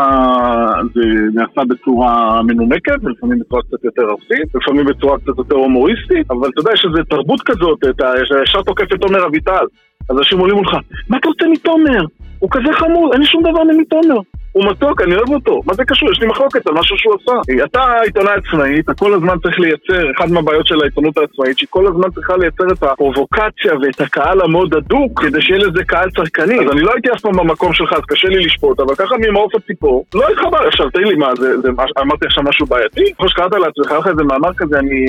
זה 0.93 1.01
נעשה 1.33 1.61
בצורה 1.69 2.41
מנומקת, 2.43 2.99
ולפעמים 3.03 3.39
בצורה 3.39 3.61
קצת 3.61 3.83
יותר 3.83 4.03
ארסית, 4.11 4.55
לפעמים 4.55 4.85
בצורה 4.85 5.17
קצת 5.17 5.37
יותר 5.37 5.55
הומוריסטית, 5.55 6.31
אבל 6.31 6.49
אתה 6.49 6.59
יודע, 6.61 6.71
איזו 6.71 7.03
תרבות 7.09 7.41
כזאת, 7.41 7.79
אתה 7.89 8.11
ישר 8.43 8.61
תוקף 8.61 8.93
את 8.93 8.99
תומר 9.01 9.25
אביטל, 9.25 9.65
אז 10.09 10.17
אנשים 10.17 10.39
עולים 10.39 10.55
מולך, 10.55 10.73
מה 11.09 11.17
אתה 11.17 11.27
רוצה 11.27 11.45
מתומר? 11.51 12.03
הוא 12.39 12.49
כזה 12.51 12.73
חמוד, 12.73 13.11
אין 13.11 13.21
לי 13.21 13.27
שום 13.27 13.43
דבר 13.43 13.63
מתומר. 13.79 14.19
הוא 14.53 14.65
מתוק, 14.71 15.01
אני 15.01 15.15
אוהב 15.15 15.29
אותו. 15.29 15.61
מה 15.65 15.73
זה 15.73 15.85
קשור? 15.85 16.11
יש 16.11 16.19
לי 16.21 16.27
מחלוקת 16.27 16.67
על 16.67 16.73
משהו 16.73 16.97
שהוא 16.97 17.13
עשה. 17.21 17.63
אתה 17.65 17.81
עיתונאי 18.03 18.33
עצמאי, 18.33 18.79
אתה 18.79 18.93
כל 18.93 19.13
הזמן 19.13 19.35
צריך 19.43 19.59
לייצר, 19.59 20.11
אחת 20.17 20.29
מהבעיות 20.29 20.67
של 20.67 20.81
העיתונות 20.81 21.17
העצמאית, 21.17 21.57
שהיא 21.57 21.67
כל 21.69 21.87
הזמן 21.87 22.11
צריכה 22.15 22.37
לייצר 22.37 22.63
את 22.73 22.83
הפרובוקציה 22.83 23.73
ואת 23.81 24.01
הקהל 24.01 24.41
המאוד 24.41 24.73
הדוק, 24.73 25.21
כדי 25.21 25.41
שיהיה 25.41 25.59
לזה 25.59 25.83
קהל 25.83 26.09
צרכני. 26.09 26.59
אז 26.59 26.71
אני 26.71 26.81
לא 26.81 26.91
הייתי 26.93 27.11
אף 27.11 27.21
פעם 27.21 27.37
במקום 27.37 27.73
שלך, 27.73 27.93
אז 27.93 28.01
קשה 28.07 28.27
לי 28.27 28.45
לשפוט, 28.45 28.79
אבל 28.79 28.95
ככה 28.95 29.15
ממעוף 29.19 29.55
הציפור, 29.55 30.05
לא 30.15 30.29
התחבר. 30.29 30.67
עכשיו 30.67 30.89
תגיד 30.89 31.07
לי, 31.07 31.15
מה, 31.15 31.35
זה, 31.35 31.61
זה, 31.61 31.69
אמרתי 32.01 32.25
עכשיו 32.25 32.43
משהו 32.43 32.65
בעייתי? 32.65 33.13
כמו 33.17 33.29
שקראת 33.29 33.51
לעצמך, 33.51 33.91
היה 33.91 33.99
לך 33.99 34.07
איזה 34.07 34.23
מאמר 34.23 34.53
כזה, 34.57 34.79
אני... 34.79 35.05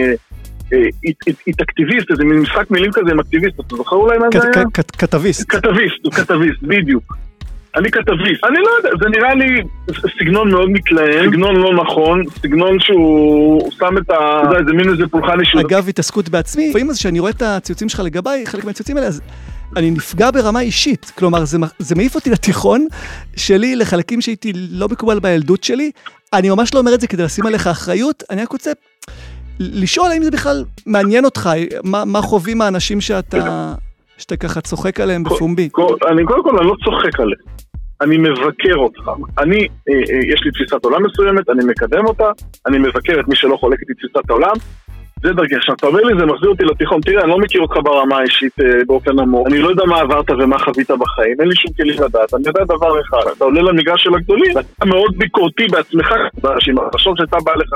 אה, 0.72 0.78
אה, 1.28 1.32
אית 1.46 1.60
אקטיביסט, 1.60 2.10
איזה 2.10 2.24
מין 2.24 2.38
משחק 2.38 2.70
מילים 2.70 2.92
כזה 2.92 3.10
עם 3.10 3.20
אקטיביסט, 3.20 3.60
אתה 3.60 3.76
זוכר 3.76 3.96
אולי 3.96 4.18
מה 4.18 4.26
זה 4.32 4.38
היה? 4.54 4.64
כתביסט. 4.98 5.50
כתביסט, 5.50 6.20
כתביסט, 6.20 6.62
בדיוק. 6.62 7.16
אני 7.76 7.90
כתביסט. 7.90 8.44
אני 8.44 8.58
לא 8.58 8.70
יודע, 8.78 8.90
זה 9.02 9.08
נראה 9.08 9.34
לי 9.34 9.62
סגנון 10.18 10.50
מאוד 10.50 10.70
מתלהם, 10.70 11.30
סגנון 11.30 11.56
לא 11.56 11.74
נכון, 11.84 12.22
סגנון 12.42 12.80
שהוא 12.80 13.70
שם 13.72 13.98
את 13.98 14.10
ה... 14.10 14.14
אתה 14.42 14.48
יודע, 14.48 14.64
זה 14.66 14.72
מין 14.72 14.88
איזה 14.88 15.06
פולחן 15.10 15.40
אישיות. 15.40 15.64
אגב, 15.64 15.88
התעסקות 15.88 16.28
בעצמי, 16.28 16.68
לפעמים 16.68 16.90
אז 16.90 16.98
כשאני 16.98 17.20
רואה 17.20 17.30
את 17.30 17.42
הציוצים 17.42 17.88
שלך 17.88 18.00
לגביי, 18.00 18.46
חלק 18.46 18.64
מהציוצים 18.64 18.96
האלה, 18.96 19.08
אז 19.08 19.20
אני 19.76 19.90
נפגע 19.90 20.30
ברמה 20.30 20.60
אישית. 20.60 21.12
כלומר, 21.18 21.44
זה, 21.44 21.58
זה 21.78 21.94
מעיף 21.94 22.14
אותי 22.14 22.30
לתיכון 22.30 22.86
שלי, 23.36 23.76
לחלקים 23.76 24.20
שהייתי 24.20 24.52
לא 24.54 24.88
מקובל 24.88 25.18
בילדות 25.18 25.64
שלי. 25.64 25.90
אני 26.32 26.50
ממש 26.50 26.74
לא 26.74 26.78
אומר 26.78 26.94
את 26.94 27.00
זה 27.00 27.06
כדי 27.06 27.22
לשים 27.22 27.46
עליך 27.46 27.66
אחריות, 27.66 28.22
אני 28.30 28.42
רק 28.42 28.52
רוצה 28.52 28.70
לשאול 29.60 30.10
האם 30.10 30.22
זה 30.22 30.30
בכלל 30.30 30.64
מעניין 30.86 31.24
אותך, 31.24 31.50
מה, 31.84 32.04
מה 32.04 32.22
חווים 32.22 32.62
האנשים 32.62 33.00
שאתה, 33.00 33.74
שאתה 34.18 34.36
ככה 34.36 34.60
צוחק 34.60 35.00
עליהם 35.00 35.24
בפומבי. 35.24 35.68
כל- 35.72 35.96
אני 36.08 36.24
קודם 36.24 36.42
כל, 36.42 36.58
אני 36.58 36.66
לא 36.66 36.74
צוחק 36.84 37.20
עליך. 37.20 37.38
אני 38.00 38.16
מבקר 38.18 38.76
אותך. 38.76 39.10
אני, 39.38 39.56
אה, 39.58 39.94
אה, 39.94 40.34
יש 40.34 40.40
לי 40.44 40.50
תפיסת 40.50 40.84
עולם 40.84 41.02
מסוימת, 41.06 41.50
אני 41.50 41.64
מקדם 41.64 42.06
אותה, 42.06 42.30
אני 42.66 42.78
מבקר 42.78 43.20
את 43.20 43.28
מי 43.28 43.36
שלא 43.36 43.56
חולק 43.56 43.78
איתי 43.80 43.92
תפיסת 43.94 44.30
העולם. 44.30 44.52
זה 45.22 45.32
דרכי. 45.32 45.54
עכשיו, 45.56 45.74
אתה 45.74 45.86
אומר 45.86 46.00
לי, 46.00 46.14
זה 46.18 46.26
מחזיר 46.26 46.50
אותי 46.50 46.64
לתיכון. 46.64 47.00
תראה, 47.00 47.22
אני 47.22 47.30
לא 47.30 47.38
מכיר 47.38 47.60
אותך 47.60 47.74
ברמה 47.84 48.16
האישית 48.18 48.52
אה, 48.60 48.66
באופן 48.86 49.18
עמוק. 49.18 49.46
אני 49.48 49.58
לא 49.58 49.68
יודע 49.68 49.84
מה 49.84 50.00
עברת 50.00 50.30
ומה 50.30 50.58
חווית 50.58 50.90
בחיים, 50.90 51.36
אין 51.40 51.48
לי 51.48 51.54
שום 51.56 51.72
כלים 51.76 51.94
לדעת. 52.02 52.34
אני 52.34 52.42
יודע 52.46 52.64
דבר 52.64 53.00
אחד, 53.00 53.30
אתה 53.36 53.44
עולה 53.44 53.62
למגרש 53.62 54.02
של 54.04 54.14
הגדולים, 54.14 54.56
ואתה 54.56 54.86
מאוד 54.86 55.14
ביקורתי 55.18 55.66
בעצמך, 55.70 56.08
באנשים. 56.42 56.74
תחשוב 56.92 57.14
שהייתה 57.16 57.36
באה 57.44 57.54
לך 57.56 57.68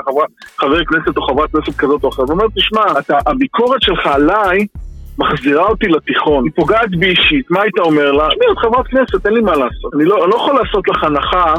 חבר 0.57 0.85
כנסת 0.85 1.17
או 1.17 1.21
חברת 1.21 1.51
כנסת 1.51 1.77
כזאת 1.77 2.03
או 2.03 2.09
אחרת, 2.09 2.29
ואומר, 2.29 2.45
תשמע, 2.55 2.99
אתה, 2.99 3.17
הביקורת 3.27 3.81
שלך 3.81 4.07
עליי 4.07 4.65
מחזירה 5.19 5.63
אותי 5.65 5.87
לתיכון, 5.87 6.43
היא 6.43 6.51
פוגעת 6.55 6.89
בי 6.99 7.05
אישית, 7.09 7.51
מה 7.51 7.61
היית 7.61 7.79
אומר 7.79 8.11
לה? 8.11 8.27
תשמעי, 8.29 8.51
את 8.51 8.57
חברת 8.57 8.87
כנסת, 8.87 9.25
אין 9.25 9.33
לי 9.33 9.41
מה 9.41 9.51
לעשות. 9.51 9.93
אני 9.95 10.05
לא, 10.05 10.23
אני 10.23 10.31
לא 10.31 10.35
יכול 10.35 10.59
לעשות 10.63 10.87
לך 10.87 11.03
הנחה 11.03 11.53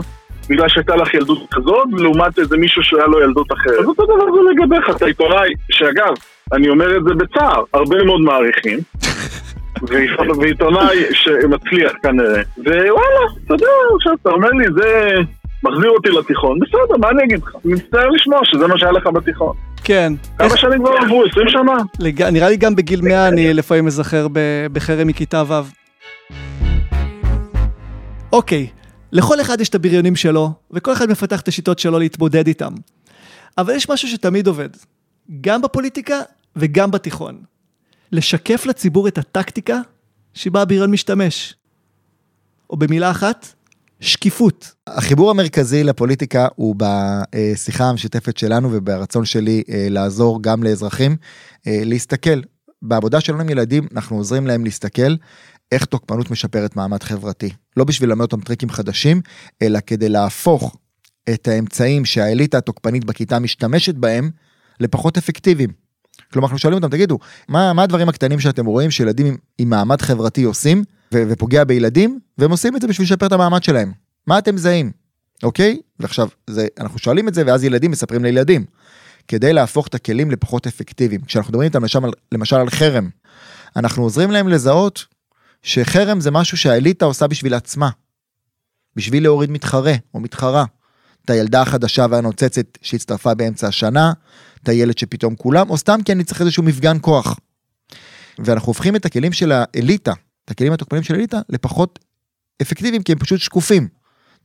בגלל 0.51 0.69
שהייתה 0.69 0.97
לך 0.97 1.15
ילדות 1.15 1.39
כזאת, 1.51 1.89
לעומת 1.99 2.39
איזה 2.39 2.57
מישהו 2.57 2.83
שהיה 2.83 3.07
לו 3.07 3.21
ילדות 3.23 3.53
אחרת. 3.53 3.79
אז 3.81 3.87
אותו 3.87 4.05
דבר 4.05 4.15
זה 4.35 4.41
לגביך, 4.51 4.97
אתה 4.97 5.07
עיתונאי, 5.07 5.49
שאגב, 5.71 6.13
אני 6.53 6.69
אומר 6.69 6.97
את 6.97 7.03
זה 7.05 7.15
בצער, 7.15 7.63
הרבה 7.75 8.05
מאוד 8.05 8.21
מעריכים. 8.21 8.79
ועיתונאי- 9.89 10.39
ועיתונאי 10.39 10.97
שמצליח 11.13 11.93
כנראה. 12.03 12.43
ווואלה, 12.59 13.25
אתה 13.47 13.55
יודע, 13.55 13.67
עכשיו 13.97 14.13
אתה 14.23 14.31
אומר 14.31 14.49
לי, 14.51 14.65
זה 14.75 15.15
מחזיר 15.65 15.91
אותי 15.91 16.09
לתיכון, 16.09 16.59
בסדר, 16.59 16.97
מה 17.01 17.09
אני 17.11 17.25
אגיד 17.25 17.43
לך? 17.43 17.57
אני 17.65 17.75
מצטער 17.75 18.09
לשמוע 18.09 18.41
שזה 18.45 18.67
מה 18.67 18.79
שהיה 18.79 18.93
לך 18.93 19.07
בתיכון. 19.07 19.57
כן. 19.91 20.13
כמה 20.39 20.57
שנים 20.57 20.79
כבר 20.79 20.91
עברו? 21.05 21.25
20 21.31 21.49
שנה? 21.49 21.73
לג... 21.99 22.23
נראה 22.23 22.49
לי 22.49 22.57
גם 22.57 22.77
בגיל 22.77 23.01
100 23.01 23.29
אני 23.29 23.55
לפעמים 23.55 23.87
אזכר 23.87 24.27
ב- 24.33 24.67
בחרם 24.73 25.07
מכיתה 25.07 25.43
ו'. 25.49 25.61
אוקיי, 28.33 28.67
לכל 29.13 29.41
אחד 29.41 29.61
יש 29.61 29.69
את 29.69 29.75
הבריונים 29.75 30.17
שלו, 30.17 30.53
וכל 30.71 30.93
אחד 30.93 31.11
מפתח 31.11 31.41
את 31.41 31.49
השיטות 31.49 31.79
שלו 31.79 31.99
להתמודד 31.99 32.47
איתם. 32.47 32.73
אבל 33.59 33.75
יש 33.75 33.91
משהו 33.91 34.09
שתמיד 34.09 34.47
עובד, 34.47 34.69
גם 35.41 35.63
בפוליטיקה 35.63 36.21
וגם 36.57 36.91
בתיכון. 36.91 37.43
לשקף 38.13 38.67
לציבור 38.67 39.09
את 39.09 39.19
הטקטיקה 39.19 39.81
שבה 40.35 40.63
הבריון 40.63 40.91
משתמש. 40.91 41.55
או 42.71 42.77
במילה 42.77 43.11
אחת, 43.11 43.55
שקיפות. 44.01 44.75
החיבור 44.87 45.31
המרכזי 45.31 45.85
לפוליטיקה 45.85 46.47
הוא 46.55 46.77
בשיחה 46.77 47.85
המשותפת 47.85 48.37
שלנו 48.37 48.69
וברצון 48.73 49.25
שלי 49.25 49.63
אה, 49.71 49.87
לעזור 49.91 50.43
גם 50.43 50.63
לאזרחים 50.63 51.17
אה, 51.67 51.83
להסתכל. 51.85 52.41
בעבודה 52.83 53.21
שלנו 53.21 53.41
עם 53.41 53.49
ילדים 53.49 53.87
אנחנו 53.95 54.17
עוזרים 54.17 54.47
להם 54.47 54.65
להסתכל 54.65 55.15
איך 55.73 55.85
תוקפנות 55.85 56.31
משפרת 56.31 56.77
מעמד 56.77 57.03
חברתי. 57.03 57.51
לא 57.77 57.85
בשביל 57.85 58.09
ללמד 58.09 58.23
אותם 58.23 58.41
טריקים 58.41 58.71
חדשים, 58.71 59.21
אלא 59.63 59.79
כדי 59.87 60.09
להפוך 60.09 60.77
את 61.35 61.49
האמצעים 61.49 62.05
שהאליטה 62.05 62.59
התוקפנית 62.59 63.05
בכיתה 63.05 63.39
משתמשת 63.39 63.95
בהם 63.95 64.31
לפחות 64.81 65.19
אפקטיביים. 65.19 65.71
כלומר 66.33 66.47
אנחנו 66.47 66.59
שואלים 66.59 66.83
אותם 66.83 66.97
תגידו 66.97 67.19
מה, 67.49 67.73
מה 67.73 67.83
הדברים 67.83 68.09
הקטנים 68.09 68.41
שאתם 68.41 68.67
רואים 68.67 68.91
שילדים 68.91 69.27
עם, 69.27 69.37
עם 69.59 69.71
מעמד 69.71 70.03
חברתי 70.03 70.43
עושים 70.43 70.85
ו- 71.15 71.23
ופוגע 71.29 71.65
בילדים 71.65 72.21
והם 72.39 72.51
עושים 72.51 72.77
את 72.77 72.81
זה 72.81 72.89
בשביל 72.89 73.05
לשפר 73.05 73.27
את 73.27 73.33
המעמד 73.33 73.63
שלהם. 73.63 73.93
מה 74.27 74.39
אתם 74.39 74.55
מזהים? 74.55 74.93
אוקיי? 75.43 75.81
ועכשיו 76.01 76.29
זה, 76.47 76.67
אנחנו 76.81 76.99
שואלים 76.99 77.29
את 77.29 77.35
זה 77.35 77.43
ואז 77.47 77.65
ילדים 77.65 77.91
מספרים 77.91 78.25
לילדים. 78.25 78.65
כדי 79.29 79.53
להפוך 79.53 79.87
את 79.87 79.95
הכלים 79.95 80.31
לפחות 80.31 80.67
אפקטיביים. 80.67 81.21
כשאנחנו 81.21 81.51
מדברים 81.51 81.69
איתם 81.69 81.83
למשל, 81.83 81.99
למשל 82.33 82.57
על 82.57 82.71
חרם, 82.71 83.09
אנחנו 83.77 84.03
עוזרים 84.03 84.31
להם 84.31 84.49
לזהות 84.49 85.07
שחרם 85.63 86.21
זה 86.21 86.31
משהו 86.31 86.57
שהאליטה 86.57 87.05
עושה 87.05 87.27
בשביל 87.27 87.55
עצמה. 87.55 87.91
בשביל 88.97 89.23
להוריד 89.23 89.51
מתחרה 89.51 89.95
או 90.15 90.21
מתחרה. 90.21 90.65
את 91.25 91.31
הילדה 91.31 91.63
החדשה 91.63 92.07
והנוצצת 92.11 92.67
שהצטרפה 92.83 93.35
באמצע 93.35 93.69
השנה, 93.69 94.13
את 94.63 94.69
הילד 94.69 94.99
שפתאום 94.99 95.35
כולם, 95.35 95.71
או 95.71 95.77
סתם 95.77 95.99
כי 96.05 96.13
אני 96.13 96.25
צריך 96.25 96.41
איזשהו 96.41 96.63
מפגן 96.63 96.97
כוח. 97.01 97.39
ואנחנו 98.39 98.67
הופכים 98.67 98.97
את 98.97 99.05
הכלים 99.05 99.33
של 99.33 99.53
האליטה, 99.53 100.13
את 100.45 100.51
הכלים 100.51 100.73
התוקפנים 100.73 101.03
של 101.03 101.15
האליטה, 101.15 101.41
לפחות 101.49 101.99
אפקטיביים, 102.63 103.03
כי 103.03 103.13
הם 103.13 103.19
פשוט 103.19 103.41
שקופים. 103.41 103.89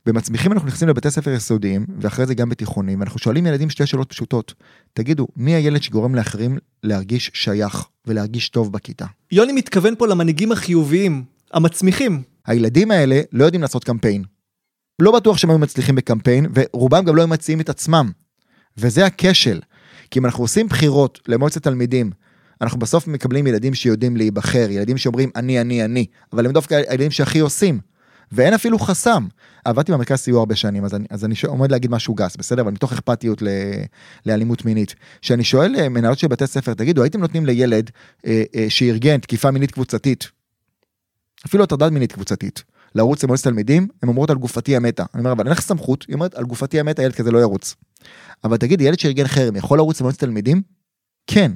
במצמיחים 0.06 0.52
אנחנו 0.52 0.68
נכנסים 0.68 0.88
לבתי 0.88 1.10
ספר 1.10 1.30
יסודיים, 1.30 1.86
ואחרי 2.00 2.26
זה 2.26 2.34
גם 2.34 2.48
בתיכונים, 2.48 3.00
ואנחנו 3.00 3.18
שואלים 3.18 3.46
ילדים 3.46 3.70
שתי 3.70 3.86
שאלות 3.86 4.08
פשוטות. 4.08 4.54
תגידו, 4.92 5.26
מי 5.36 5.54
הילד 5.54 5.82
שגורם 5.82 6.14
לאחרים 6.14 6.58
להרגיש 6.82 7.30
שייך 7.34 7.84
ולהרגיש 8.06 8.48
טוב 8.48 8.72
בכיתה? 8.72 9.06
יוני 9.32 9.52
מתכוון 9.52 9.94
פה 9.98 10.06
למנהיגים 10.06 10.52
החיוביים, 10.52 11.24
המצמיחים. 11.52 12.22
הילדים 12.46 12.90
האלה 12.90 13.20
לא 13.32 13.44
יודעים 13.44 13.62
לעשות 13.62 13.84
קמפיין. 13.84 14.24
לא 15.02 15.12
בטוח 15.12 15.36
שהם 15.36 15.50
היו 15.50 15.58
מצליחים 15.58 15.94
בקמפיין, 15.94 16.46
ורובם 16.54 17.04
גם 17.04 17.16
לא 17.16 17.22
היו 17.22 17.28
מציעים 17.28 17.60
את 17.60 17.68
עצמם. 17.68 18.10
וזה 18.78 19.06
הכשל. 19.06 19.60
כי 20.10 20.18
אם 20.18 20.24
אנחנו 20.24 20.44
עושים 20.44 20.68
בחירות 20.68 21.20
למועצת 21.28 21.62
תלמידים, 21.62 22.10
אנחנו 22.60 22.78
בסוף 22.78 23.06
מקבלים 23.06 23.46
ילדים 23.46 23.74
שיודעים 23.74 24.16
להיבחר, 24.16 24.66
ילדים 24.70 24.96
שאומרים 24.96 25.30
אני, 25.36 25.60
אני, 25.60 25.84
אני, 25.84 26.06
אבל 26.32 26.46
הם 26.46 26.52
דווקא 26.52 26.74
הילדים 26.74 27.10
שהכי 27.10 27.38
עושים. 27.38 27.80
ואין 28.32 28.54
אפילו 28.54 28.78
חסם. 28.78 29.26
עבדתי 29.64 29.92
במרכז 29.92 30.18
סיוע 30.18 30.38
הרבה 30.38 30.56
שנים, 30.56 30.84
אז 30.84 30.94
אני, 30.94 31.06
אז 31.10 31.24
אני 31.24 31.34
עומד 31.46 31.70
להגיד 31.70 31.90
משהו 31.90 32.14
גס, 32.14 32.36
בסדר? 32.36 32.62
אבל 32.62 32.72
מתוך 32.72 32.92
אכפתיות 32.92 33.42
ל, 33.42 33.48
לאלימות 34.26 34.64
מינית. 34.64 34.94
שאני 35.22 35.44
שואל 35.44 35.76
אה, 35.76 35.88
מנהלות 35.88 36.18
של 36.18 36.28
בתי 36.28 36.46
ספר, 36.46 36.74
תגידו, 36.74 37.02
הייתם 37.02 37.20
נותנים 37.20 37.46
לילד 37.46 37.90
אה, 38.26 38.42
אה, 38.54 38.66
שארגן 38.68 39.18
תקיפה 39.18 39.50
מינית 39.50 39.70
קבוצתית, 39.70 40.30
אפילו 41.46 41.64
הטרדה 41.64 41.90
מינית 41.90 42.12
קבוצתית, 42.12 42.64
לרוץ 42.94 43.24
למועצת 43.24 43.44
תלמידים, 43.44 43.88
הן 44.02 44.08
אומרות 44.08 44.30
על 44.30 44.36
גופתי 44.36 44.76
המתה. 44.76 45.04
אני 45.14 45.20
אומר, 45.20 45.32
אבל 45.32 45.44
אין 45.44 45.52
לך 45.52 45.60
סמכות, 45.60 46.04
היא 46.08 46.14
אומרת, 46.14 46.34
על 46.34 46.44
גופתי 46.44 46.80
המתה, 46.80 47.02
ילד 47.02 47.14
כזה 47.14 47.30
לא 47.30 47.38
ירוץ. 47.38 47.74
אבל 48.44 48.56
תגיד, 48.56 48.80
ילד 48.80 48.98
שארגן 48.98 49.26
חרם 49.26 49.56
יכול 49.56 49.78
לרוץ 49.78 50.00
למועצת 50.00 50.20
תלמידים? 50.20 50.62
כן. 51.26 51.52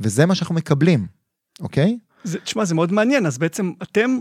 וזה 0.00 0.26
מה 0.26 0.34
שאנחנו 0.34 0.54
מקבלים, 0.54 1.06
אוקיי? 1.60 1.98
זה, 2.24 2.38
תשמע, 2.38 2.64
זה 2.64 2.74
מאוד 2.74 2.92
מעניין, 2.92 3.26
אז 3.26 3.38
בעצם 3.38 3.72
אתם 3.82 4.18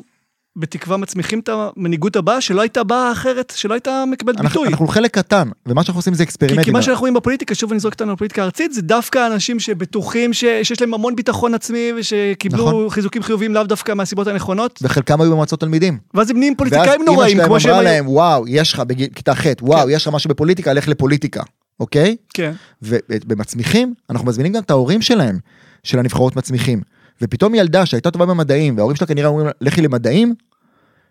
בתקווה 0.58 0.98
מצמיחים 0.98 1.40
את 1.40 1.50
המנהיגות 1.50 2.16
הבאה 2.16 2.42
שלא 2.42 2.62
הייתה 2.62 2.84
באה 2.84 3.12
אחרת, 3.12 3.54
שלא 3.56 3.74
הייתה 3.74 4.04
מקבלת 4.08 4.36
אנחנו, 4.36 4.50
ביטוי. 4.50 4.68
אנחנו 4.68 4.88
חלק 4.88 5.14
קטן, 5.14 5.50
ומה 5.66 5.84
שאנחנו 5.84 6.00
עושים 6.00 6.14
זה 6.14 6.18
כי, 6.18 6.24
אקספרימנטים. 6.24 6.64
כי 6.64 6.72
מה 6.72 6.82
שאנחנו 6.82 7.02
רואים 7.02 7.14
בפוליטיקה, 7.14 7.56
שוב 7.56 7.72
אני 7.72 7.80
זורק 7.80 7.94
אותנו 7.94 8.14
לפוליטיקה 8.14 8.42
הארצית, 8.42 8.74
זה 8.74 8.82
דווקא 8.82 9.28
אנשים 9.28 9.60
שבטוחים 9.60 10.34
ש, 10.34 10.40
שיש 10.64 10.82
להם 10.82 10.94
המון 10.94 11.16
ביטחון 11.16 11.54
עצמי 11.54 11.92
ושקיבלו 11.98 12.68
נכון. 12.68 12.90
חיזוקים 12.90 13.24
חיוביים 13.24 13.54
לאו 13.54 13.64
דווקא 13.64 13.94
מהסיבות 13.94 14.28
הנכונות, 14.28 14.80
וחלקם 14.82 15.22
היו 15.22 15.32
במועצות 15.32 15.60
תלמידים. 15.60 15.98
ואז 16.14 16.30
הם 16.30 16.38
נהיים 16.40 16.54
ואז 16.54 16.70
פוליטיקאים 16.70 17.02
אמא 17.02 17.12
נוראים, 17.12 17.38
שלהם 17.38 17.48
כמו 17.48 17.60
שהם 17.60 17.72
אמרה 17.72 17.82
היו. 17.82 17.96
להם, 17.96 18.08
וואו, 18.08 18.48
יש 18.48 18.74
לך 18.74 18.80
בכיתה 18.80 19.36
ח', 19.36 19.46
וואו, 19.62 19.90
יש 19.90 20.08
לך 20.08 20.14
משהו 20.14 20.30
בפוליטיקה, 20.30 20.74
לך 20.74 20.88
לפוליטיקה, 20.88 21.44
אוקיי? 21.80 22.16
כן. 22.34 22.52
ובמצמיחים, 22.82 23.94
אנחנו 24.10 24.28
מזמינים 24.28 24.54
גם 24.54 24.64
את 24.64 24.72
ההורים 24.72 25.02
שלהם, 25.02 25.40
של 25.86 26.00
הנבחרות 26.00 26.36
מצמיחים. 26.36 26.82
ופתאום 27.22 27.56
ילדה 27.56 27.86
שהייתה 27.86 28.12
טובה 28.12 28.26
במדעים, 28.26 28.78
וההורים 28.78 28.96
שלה 28.96 29.08
כנראה 29.08 29.28
אומרים 29.28 29.48
לה, 29.48 29.52
לכי 29.62 29.82
למדעים, 29.82 30.36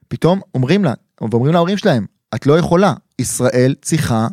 פתאום 0.08 0.40
אומרים 0.54 0.84
לה, 0.84 0.94
ואומרים 1.20 1.52
להורים 1.52 1.76
שלהם, 1.76 2.06
את 2.34 2.46
לא 2.46 2.58
יכולה, 2.58 2.94
ישראל 3.18 3.74
צריכה 3.82 4.28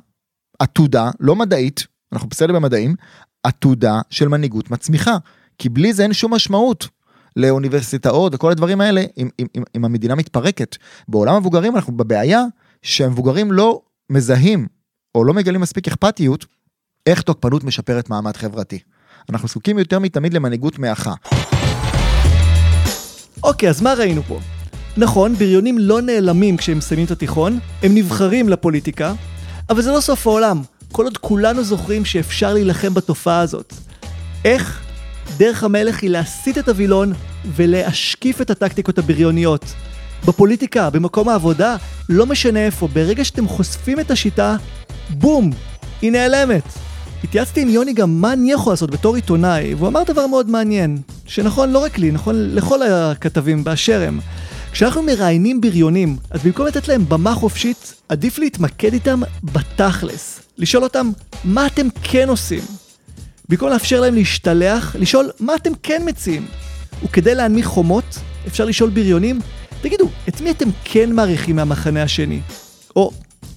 עתודה, 0.60 1.12
לא 1.20 1.36
מדעית, 1.36 1.88
אנחנו 2.14 2.30
בסדר 2.30 2.54
במדעים, 2.54 2.96
עתודה 3.44 4.02
של 4.10 4.28
מנהיגות 4.28 4.72
מצמיחה. 4.72 5.18
כי 5.58 5.70
בלי 5.70 5.94
זה 5.94 6.04
אין 6.04 6.14
שום 6.14 6.34
משמעות 6.34 6.88
לאוניברסיטאות 7.36 8.36
וכל 8.36 8.52
הדברים 8.52 8.82
האלה, 8.82 9.04
אם, 9.18 9.30
אם, 9.40 9.46
אם, 9.58 9.64
אם 9.76 9.86
המדינה 9.86 10.16
מתפרקת. 10.16 10.78
בעולם 11.08 11.36
המבוגרים 11.36 11.76
אנחנו 11.76 11.98
בבעיה 11.98 12.44
שהמבוגרים 12.82 13.52
לא 13.52 13.82
מזהים, 14.10 14.68
או 15.16 15.24
לא 15.24 15.34
מגלים 15.34 15.62
מספיק 15.62 15.88
אכפתיות, 15.88 16.46
איך 17.06 17.22
תוקפנות 17.22 17.64
משפרת 17.64 18.10
מעמד 18.10 18.38
חברתי. 18.38 18.80
אנחנו 19.30 19.48
זקוקים 19.48 19.80
יותר 19.80 20.00
מתמיד 20.00 20.34
למנהיגות 20.34 20.80
מאחה. 20.80 21.14
אוקיי, 23.44 23.70
אז 23.70 23.82
מה 23.82 23.94
ראינו 23.94 24.24
פה? 24.24 24.40
נכון, 24.98 25.36
בריונים 25.36 25.78
לא 25.80 26.02
נעלמים 26.02 26.58
כשהם 26.58 26.78
מסיימים 26.78 27.06
את 27.06 27.12
התיכון, 27.12 27.60
הם 27.84 27.96
נבחרים 27.96 28.50
לפוליטיקה, 28.50 29.14
אבל 29.70 29.82
זה 29.82 29.92
לא 29.92 30.02
סוף 30.02 30.28
העולם. 30.28 30.62
כל 30.92 31.04
עוד 31.04 31.18
כולנו 31.18 31.64
זוכרים 31.64 32.06
שאפשר 32.06 32.54
להילחם 32.54 32.94
בתופעה 32.94 33.40
הזאת. 33.40 33.74
איך? 34.46 34.82
דרך 35.38 35.64
המלך 35.64 36.02
היא 36.02 36.10
להסיט 36.10 36.58
את 36.58 36.70
הווילון 36.70 37.14
ולהשקיף 37.56 38.42
את 38.42 38.50
הטקטיקות 38.50 38.98
הבריוניות. 38.98 39.66
בפוליטיקה, 40.28 40.90
במקום 40.90 41.30
העבודה, 41.30 41.76
לא 42.10 42.26
משנה 42.26 42.60
איפה, 42.66 42.88
ברגע 42.88 43.26
שאתם 43.26 43.48
חושפים 43.48 44.00
את 44.00 44.12
השיטה, 44.12 44.56
בום, 45.10 45.52
היא 46.02 46.12
נעלמת. 46.12 46.64
התייעצתי 47.24 47.62
עם 47.62 47.70
יוני 47.70 47.94
גם 47.94 48.22
מה 48.22 48.34
אני 48.34 48.52
יכול 48.52 48.74
לעשות 48.74 48.92
בתור 48.92 49.16
עיתונאי, 49.16 49.74
והוא 49.74 49.88
אמר 49.88 50.04
דבר 50.04 50.28
מאוד 50.28 50.50
מעניין, 50.50 50.98
שנכון 51.26 51.72
לא 51.72 51.80
רק 51.80 51.98
לי, 51.98 52.12
נכון 52.12 52.36
לכל 52.56 52.82
הכתבים 52.84 53.64
באשר 53.64 54.02
הם. 54.08 54.20
כשאנחנו 54.72 55.04
מראיינים 55.04 55.62
בריונים, 55.62 56.18
אז 56.30 56.42
במקום 56.44 56.66
לתת 56.66 56.88
להם 56.88 57.06
במה 57.10 57.36
חופשית, 57.36 57.94
עדיף 58.10 58.40
להתמקד 58.40 58.94
איתם 58.94 59.22
בתכלס. 59.44 60.40
לשאול 60.58 60.84
אותם, 60.84 61.12
מה 61.44 61.68
אתם 61.68 61.88
כן 62.04 62.30
עושים? 62.30 62.62
במקום 63.50 63.70
לאפשר 63.70 64.02
להם 64.02 64.16
להשתלח, 64.16 64.96
לשאול, 65.00 65.30
מה 65.40 65.56
אתם 65.56 65.72
כן 65.84 66.02
מציעים? 66.06 66.46
וכדי 67.04 67.36
להנמיך 67.36 67.66
חומות, 67.66 68.18
אפשר 68.48 68.66
לשאול 68.66 68.90
בריונים, 68.90 69.40
תגידו, 69.82 70.10
את 70.30 70.42
מי 70.42 70.52
אתם 70.52 70.70
כן 70.84 71.12
מעריכים 71.12 71.56
מהמחנה 71.56 72.04
השני? 72.04 72.40
או, 72.96 73.12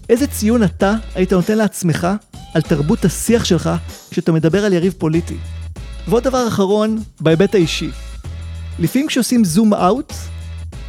איזה 0.08 0.26
ציון 0.26 0.62
אתה 0.62 0.94
היית 1.14 1.32
נותן 1.32 1.58
לעצמך 1.58 2.08
על 2.54 2.62
תרבות 2.62 3.04
השיח 3.04 3.44
שלך 3.44 3.70
כשאתה 4.10 4.32
מדבר 4.32 4.64
על 4.64 4.72
יריב 4.72 4.94
פוליטי? 4.98 5.36
ועוד 6.08 6.24
דבר 6.24 6.48
אחרון, 6.48 7.02
בהיבט 7.20 7.54
האישי. 7.54 7.90
לפעמים 8.78 9.08
כשעושים 9.08 9.44
זום 9.44 9.74
אאוט, 9.74 10.12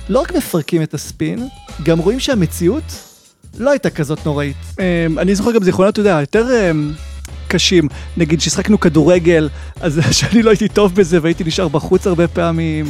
לא 0.09 0.19
רק 0.19 0.35
מפרקים 0.35 0.83
את 0.83 0.93
הספין, 0.93 1.47
גם 1.83 1.99
רואים 1.99 2.19
שהמציאות 2.19 2.83
לא 3.57 3.69
הייתה 3.69 3.89
כזאת 3.89 4.25
נוראית. 4.25 4.57
אני 5.17 5.35
זוכר 5.35 5.51
גם 5.51 5.63
זיכרונות, 5.63 5.93
אתה 5.93 6.01
יודע, 6.01 6.17
יותר 6.21 6.71
אמ, 6.71 6.91
קשים. 7.47 7.87
נגיד 8.17 8.41
שהשחקנו 8.41 8.79
כדורגל, 8.79 9.49
אז 9.81 9.99
שאני 10.11 10.43
לא 10.43 10.49
הייתי 10.49 10.67
טוב 10.67 10.95
בזה 10.95 11.19
והייתי 11.21 11.43
נשאר 11.43 11.67
בחוץ 11.67 12.07
הרבה 12.07 12.27
פעמים. 12.27 12.85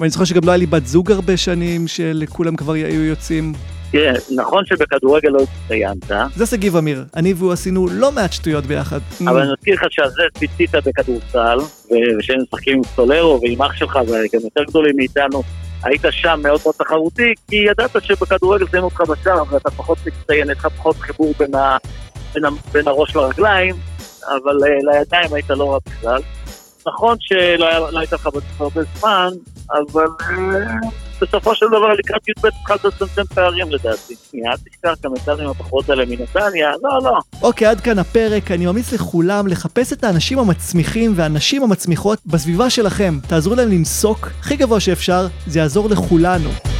ואני 0.00 0.10
זוכר 0.10 0.24
שגם 0.24 0.44
לא 0.44 0.50
היה 0.50 0.56
לי 0.56 0.66
בת 0.66 0.86
זוג 0.86 1.12
הרבה 1.12 1.36
שנים, 1.36 1.88
שלכולם 1.88 2.56
כבר 2.56 2.72
היו 2.72 3.04
יוצאים. 3.04 3.52
תראה, 3.90 4.12
נכון 4.36 4.66
שבכדורגל 4.66 5.28
לא 5.28 5.38
הצטיינת, 5.42 6.10
זה 6.36 6.46
שגיב 6.46 6.76
אמיר, 6.76 7.04
אני 7.16 7.32
והוא 7.32 7.52
עשינו 7.52 7.86
לא 7.90 8.12
מעט 8.12 8.32
שטויות 8.32 8.66
ביחד. 8.66 8.98
אבל 9.28 9.40
אני 9.42 9.52
מזכיר 9.52 9.74
לך 9.74 9.82
שעל 9.90 10.08
זה 10.08 10.22
פיצית 10.38 10.70
בכדורסל, 10.74 11.58
ושהם 12.18 12.38
משחקים 12.42 12.76
עם 12.76 12.82
סולרו 12.96 13.40
ועם 13.42 13.62
אח 13.62 13.72
שלך, 13.76 13.96
וגם 13.96 14.14
יותר 14.44 14.64
גדולים 14.68 14.96
מאיתנו, 14.96 15.42
היית 15.82 16.02
שם 16.10 16.40
מאוד 16.42 16.60
מאוד 16.64 16.74
תחרותי, 16.78 17.34
כי 17.48 17.56
ידעת 17.56 17.90
שבכדורגל 18.02 18.66
שמים 18.70 18.84
אותך 18.84 19.00
בשער 19.00 19.42
ואתה 19.50 19.70
פחות 19.70 19.98
מצטיין, 20.06 20.50
יש 20.50 20.58
לך 20.58 20.66
פחות 20.66 20.96
חיבור 20.96 21.34
בין, 21.38 21.54
ה- 21.54 21.76
בין, 22.34 22.44
ה- 22.44 22.48
בין 22.72 22.88
הראש 22.88 23.16
לרגליים, 23.16 23.74
אבל 24.28 24.58
אה, 24.64 24.92
לידיים 24.98 25.34
היית 25.34 25.50
לא 25.50 25.72
רע 25.72 25.78
בכלל. 25.86 26.20
נכון 26.86 27.16
שלא 27.20 27.90
לא 27.90 27.98
היית 27.98 28.12
לך 28.12 28.28
הרבה 28.58 28.80
זמן, 28.98 29.28
אבל 29.70 30.06
אה, 30.20 30.88
בסופו 31.20 31.54
של 31.54 31.66
דבר 31.66 31.92
לקראת 31.98 32.28
י"ב 32.28 32.46
התחלת 32.46 32.84
לצמצם 32.84 33.22
פערים 33.34 33.70
לדעתי. 33.70 34.14
שנייה, 34.30 34.50
אל 34.52 34.56
תשכח 34.56 35.10
יצאנו 35.16 35.42
עם 35.42 35.48
הבחורות 35.48 35.90
האלה 35.90 36.04
מנתניה, 36.06 36.70
לא, 36.82 36.98
לא. 37.02 37.18
אוקיי, 37.42 37.66
עד 37.66 37.80
כאן 37.80 37.98
הפרק. 37.98 38.50
אני 38.50 38.66
ממליץ 38.66 38.92
לכולם 38.92 39.46
לחפש 39.46 39.92
את 39.92 40.04
האנשים 40.04 40.38
המצמיחים 40.38 41.12
והנשים 41.16 41.62
המצמיחות 41.62 42.18
בסביבה 42.26 42.70
שלכם. 42.70 43.18
תעזרו 43.28 43.54
להם 43.54 43.68
למסוק 43.70 44.28
הכי 44.40 44.56
גבוה 44.56 44.80
שאפשר, 44.80 45.26
זה 45.46 45.58
יעזור 45.58 45.88
לכולנו. 45.88 46.77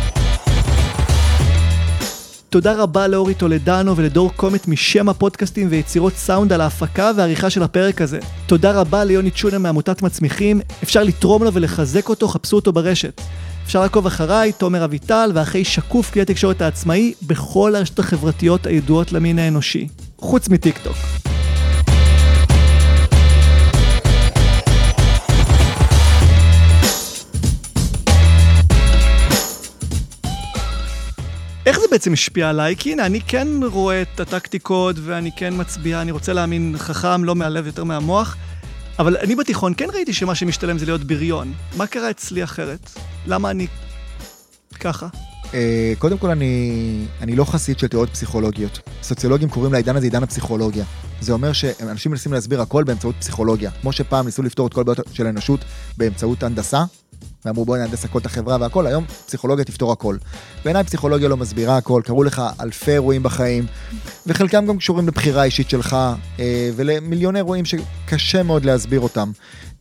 תודה 2.51 2.83
רבה 2.83 3.07
לאורי 3.07 3.35
טולדנו 3.35 3.97
ולדור 3.97 4.33
קומט 4.37 4.69
משם 4.69 5.09
הפודקאסטים 5.09 5.67
ויצירות 5.71 6.13
סאונד 6.13 6.53
על 6.53 6.61
ההפקה 6.61 7.11
והעריכה 7.17 7.51
של 7.51 7.63
הפרק 7.63 8.01
הזה. 8.01 8.19
תודה 8.47 8.81
רבה 8.81 9.05
ליוני 9.05 9.31
צ'ונה 9.31 9.59
מעמותת 9.59 10.03
מצמיחים, 10.03 10.61
אפשר 10.83 11.03
לתרום 11.03 11.45
לו 11.45 11.53
ולחזק 11.53 12.09
אותו, 12.09 12.29
חפשו 12.29 12.57
אותו 12.57 12.73
ברשת. 12.73 13.21
אפשר 13.65 13.81
לעקוב 13.81 14.07
אחריי, 14.07 14.53
תומר 14.53 14.85
אביטל, 14.85 15.31
ואחרי 15.35 15.65
שקוף 15.65 16.11
כלי 16.11 16.23
התקשורת 16.23 16.63
העצמאי, 16.63 17.13
בכל 17.27 17.75
הרשתות 17.75 17.99
החברתיות 17.99 18.67
הידועות 18.67 19.13
למין 19.13 19.39
האנושי. 19.39 19.89
חוץ 20.19 20.49
מטיק 20.49 20.79
איך 31.69 31.81
זה 31.81 31.87
בעצם 31.91 32.13
השפיע 32.13 32.49
עליי? 32.49 32.77
כי 32.77 32.93
הנה, 32.93 33.07
אני 33.07 33.21
כן 33.21 33.49
רואה 33.73 34.03
את 34.03 34.21
הטקטיקות 34.21 34.97
ואני 35.05 35.31
כן 35.37 35.55
מצביע, 35.57 36.01
אני 36.03 36.11
רוצה 36.11 36.33
להאמין 36.33 36.75
חכם, 36.79 37.25
לא 37.25 37.35
מהלב, 37.35 37.67
יותר 37.67 37.85
מהמוח. 37.85 38.37
אבל 38.99 39.17
אני 39.17 39.37
בתיכון 39.37 39.73
כן 39.77 39.87
ראיתי 39.95 40.13
שמה 40.13 40.35
שמשתלם 40.35 40.79
זה 40.79 40.87
להיות 40.87 41.05
בריון. 41.05 41.53
מה 41.77 41.87
קרה 41.87 42.11
אצלי 42.11 42.45
אחרת? 42.45 42.91
למה 43.27 43.51
אני 43.51 43.67
ככה? 44.81 45.07
אה, 45.55 45.93
קודם 45.99 46.19
כל 46.19 46.31
אני, 46.31 47.05
אני 47.21 47.37
לא 47.37 47.45
חסיד 47.45 47.79
של 47.79 47.89
תיאוריות 47.89 48.13
פסיכולוגיות. 48.13 48.81
סוציולוגים 49.03 49.49
קוראים 49.49 49.73
לעידן 49.73 49.97
הזה 49.97 50.07
עידן 50.07 50.23
הפסיכולוגיה. 50.23 50.85
זה 51.21 51.33
אומר 51.33 51.53
שאנשים 51.53 52.13
מנסים 52.13 52.33
להסביר 52.33 52.61
הכל 52.61 52.85
באמצעות 52.85 53.15
פסיכולוגיה. 53.19 53.71
כמו 53.71 53.93
שפעם 53.93 54.27
ניסו 54.27 54.43
לפתור 54.43 54.67
את 54.67 54.75
כל 54.75 54.81
הבעיות 54.81 55.01
של 55.13 55.27
האנושות 55.27 55.61
באמצעות 55.97 56.43
הנדסה, 56.43 56.85
ואמרו 57.49 57.65
בואי 57.65 57.81
נהנדס 57.81 58.05
הכל 58.05 58.19
את 58.19 58.27
החברה 58.27 58.57
והכל, 58.61 58.87
היום 58.87 59.05
פסיכולוגיה 59.27 59.65
תפתור 59.65 59.93
הכל. 59.93 60.17
בעיניי 60.65 60.85
פסיכולוגיה 60.85 61.29
לא 61.29 61.37
מסבירה 61.37 61.77
הכל, 61.77 62.03
קרו 62.05 62.25
לך 62.25 62.43
אלפי 62.61 62.91
אירועים 62.91 63.23
בחיים, 63.23 63.67
וחלקם 64.27 64.67
גם 64.67 64.79
קשורים 64.79 65.09
לבחירה 65.09 65.43
האישית 65.43 65.71
שלך, 65.71 65.97
אה, 66.41 66.71
ולמיליוני 66.77 67.39
אירועים 67.39 67.65
שקשה 67.65 68.43
מאוד 68.43 68.65
להסביר 68.65 69.01
אותם. 69.01 69.31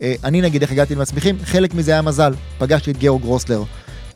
אה, 0.02 0.16
אני 0.24 0.42
נגיד 0.42 0.62
איך 0.62 0.72
הגעתי 0.72 0.96
למצמיחים, 0.96 1.38
חלק 1.44 1.74
מזה 1.74 1.92
היה 1.92 2.02
מזל, 2.02 2.34
פגשתי 2.58 2.92
את 2.92 2.98
גאורג 2.98 3.22
גרוסלר. 3.22 3.64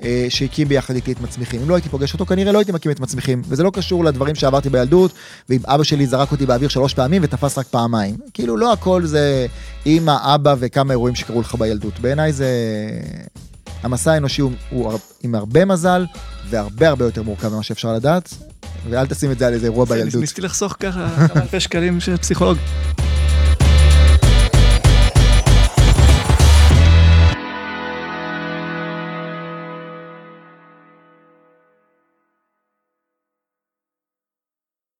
אה, 0.03 0.25
שהקים 0.29 0.67
ביחד 0.67 0.95
איתי 0.95 1.11
את 1.11 1.21
מצמיחים. 1.21 1.61
אם 1.61 1.69
לא 1.69 1.75
הייתי 1.75 1.89
פוגש 1.89 2.13
אותו, 2.13 2.25
כנראה 2.25 2.51
לא 2.51 2.57
הייתי 2.59 2.71
מקים 2.71 2.91
את 2.91 2.99
מצמיחים. 2.99 3.41
וזה 3.47 3.63
לא 3.63 3.71
קשור 3.73 4.05
לדברים 4.05 4.35
שעברתי 4.35 4.69
בילדות, 4.69 5.11
ואם 5.49 5.59
אבא 5.65 5.83
שלי 5.83 6.07
זרק 6.07 6.31
אותי 6.31 6.45
באוויר 6.45 6.69
שלוש 6.69 6.93
פעמים 6.93 7.21
ותפס 7.25 7.57
רק 7.57 7.67
פעמיים. 7.67 8.17
כאילו, 8.33 8.57
לא 8.57 8.73
הכל 8.73 9.05
זה 9.05 9.45
אמא, 9.85 10.35
אבא 10.35 10.55
וכמה 10.59 10.93
אירועים 10.93 11.15
שקרו 11.15 11.41
לך 11.41 11.55
בילדות. 11.55 11.99
בעיניי 11.99 12.33
זה... 12.33 12.47
המסע 13.83 14.11
האנושי 14.11 14.41
הוא, 14.41 14.51
הוא 14.69 14.99
עם 15.23 15.35
הרבה 15.35 15.65
מזל, 15.65 16.05
והרבה 16.49 16.87
הרבה 16.87 17.05
יותר 17.05 17.23
מורכב 17.23 17.47
ממה 17.53 17.63
שאפשר 17.63 17.93
לדעת, 17.93 18.33
ואל 18.89 19.07
תשים 19.07 19.31
את 19.31 19.39
זה 19.39 19.47
על 19.47 19.53
איזה 19.53 19.65
אירוע 19.65 19.85
בילדות. 19.85 20.21
ניסיתי 20.21 20.41
לחסוך 20.41 20.75
ככה 20.79 21.27
כמה 21.27 21.41
אלפי 21.41 21.59
שקלים 21.59 21.99
של 21.99 22.17
פסיכולוג. 22.17 22.57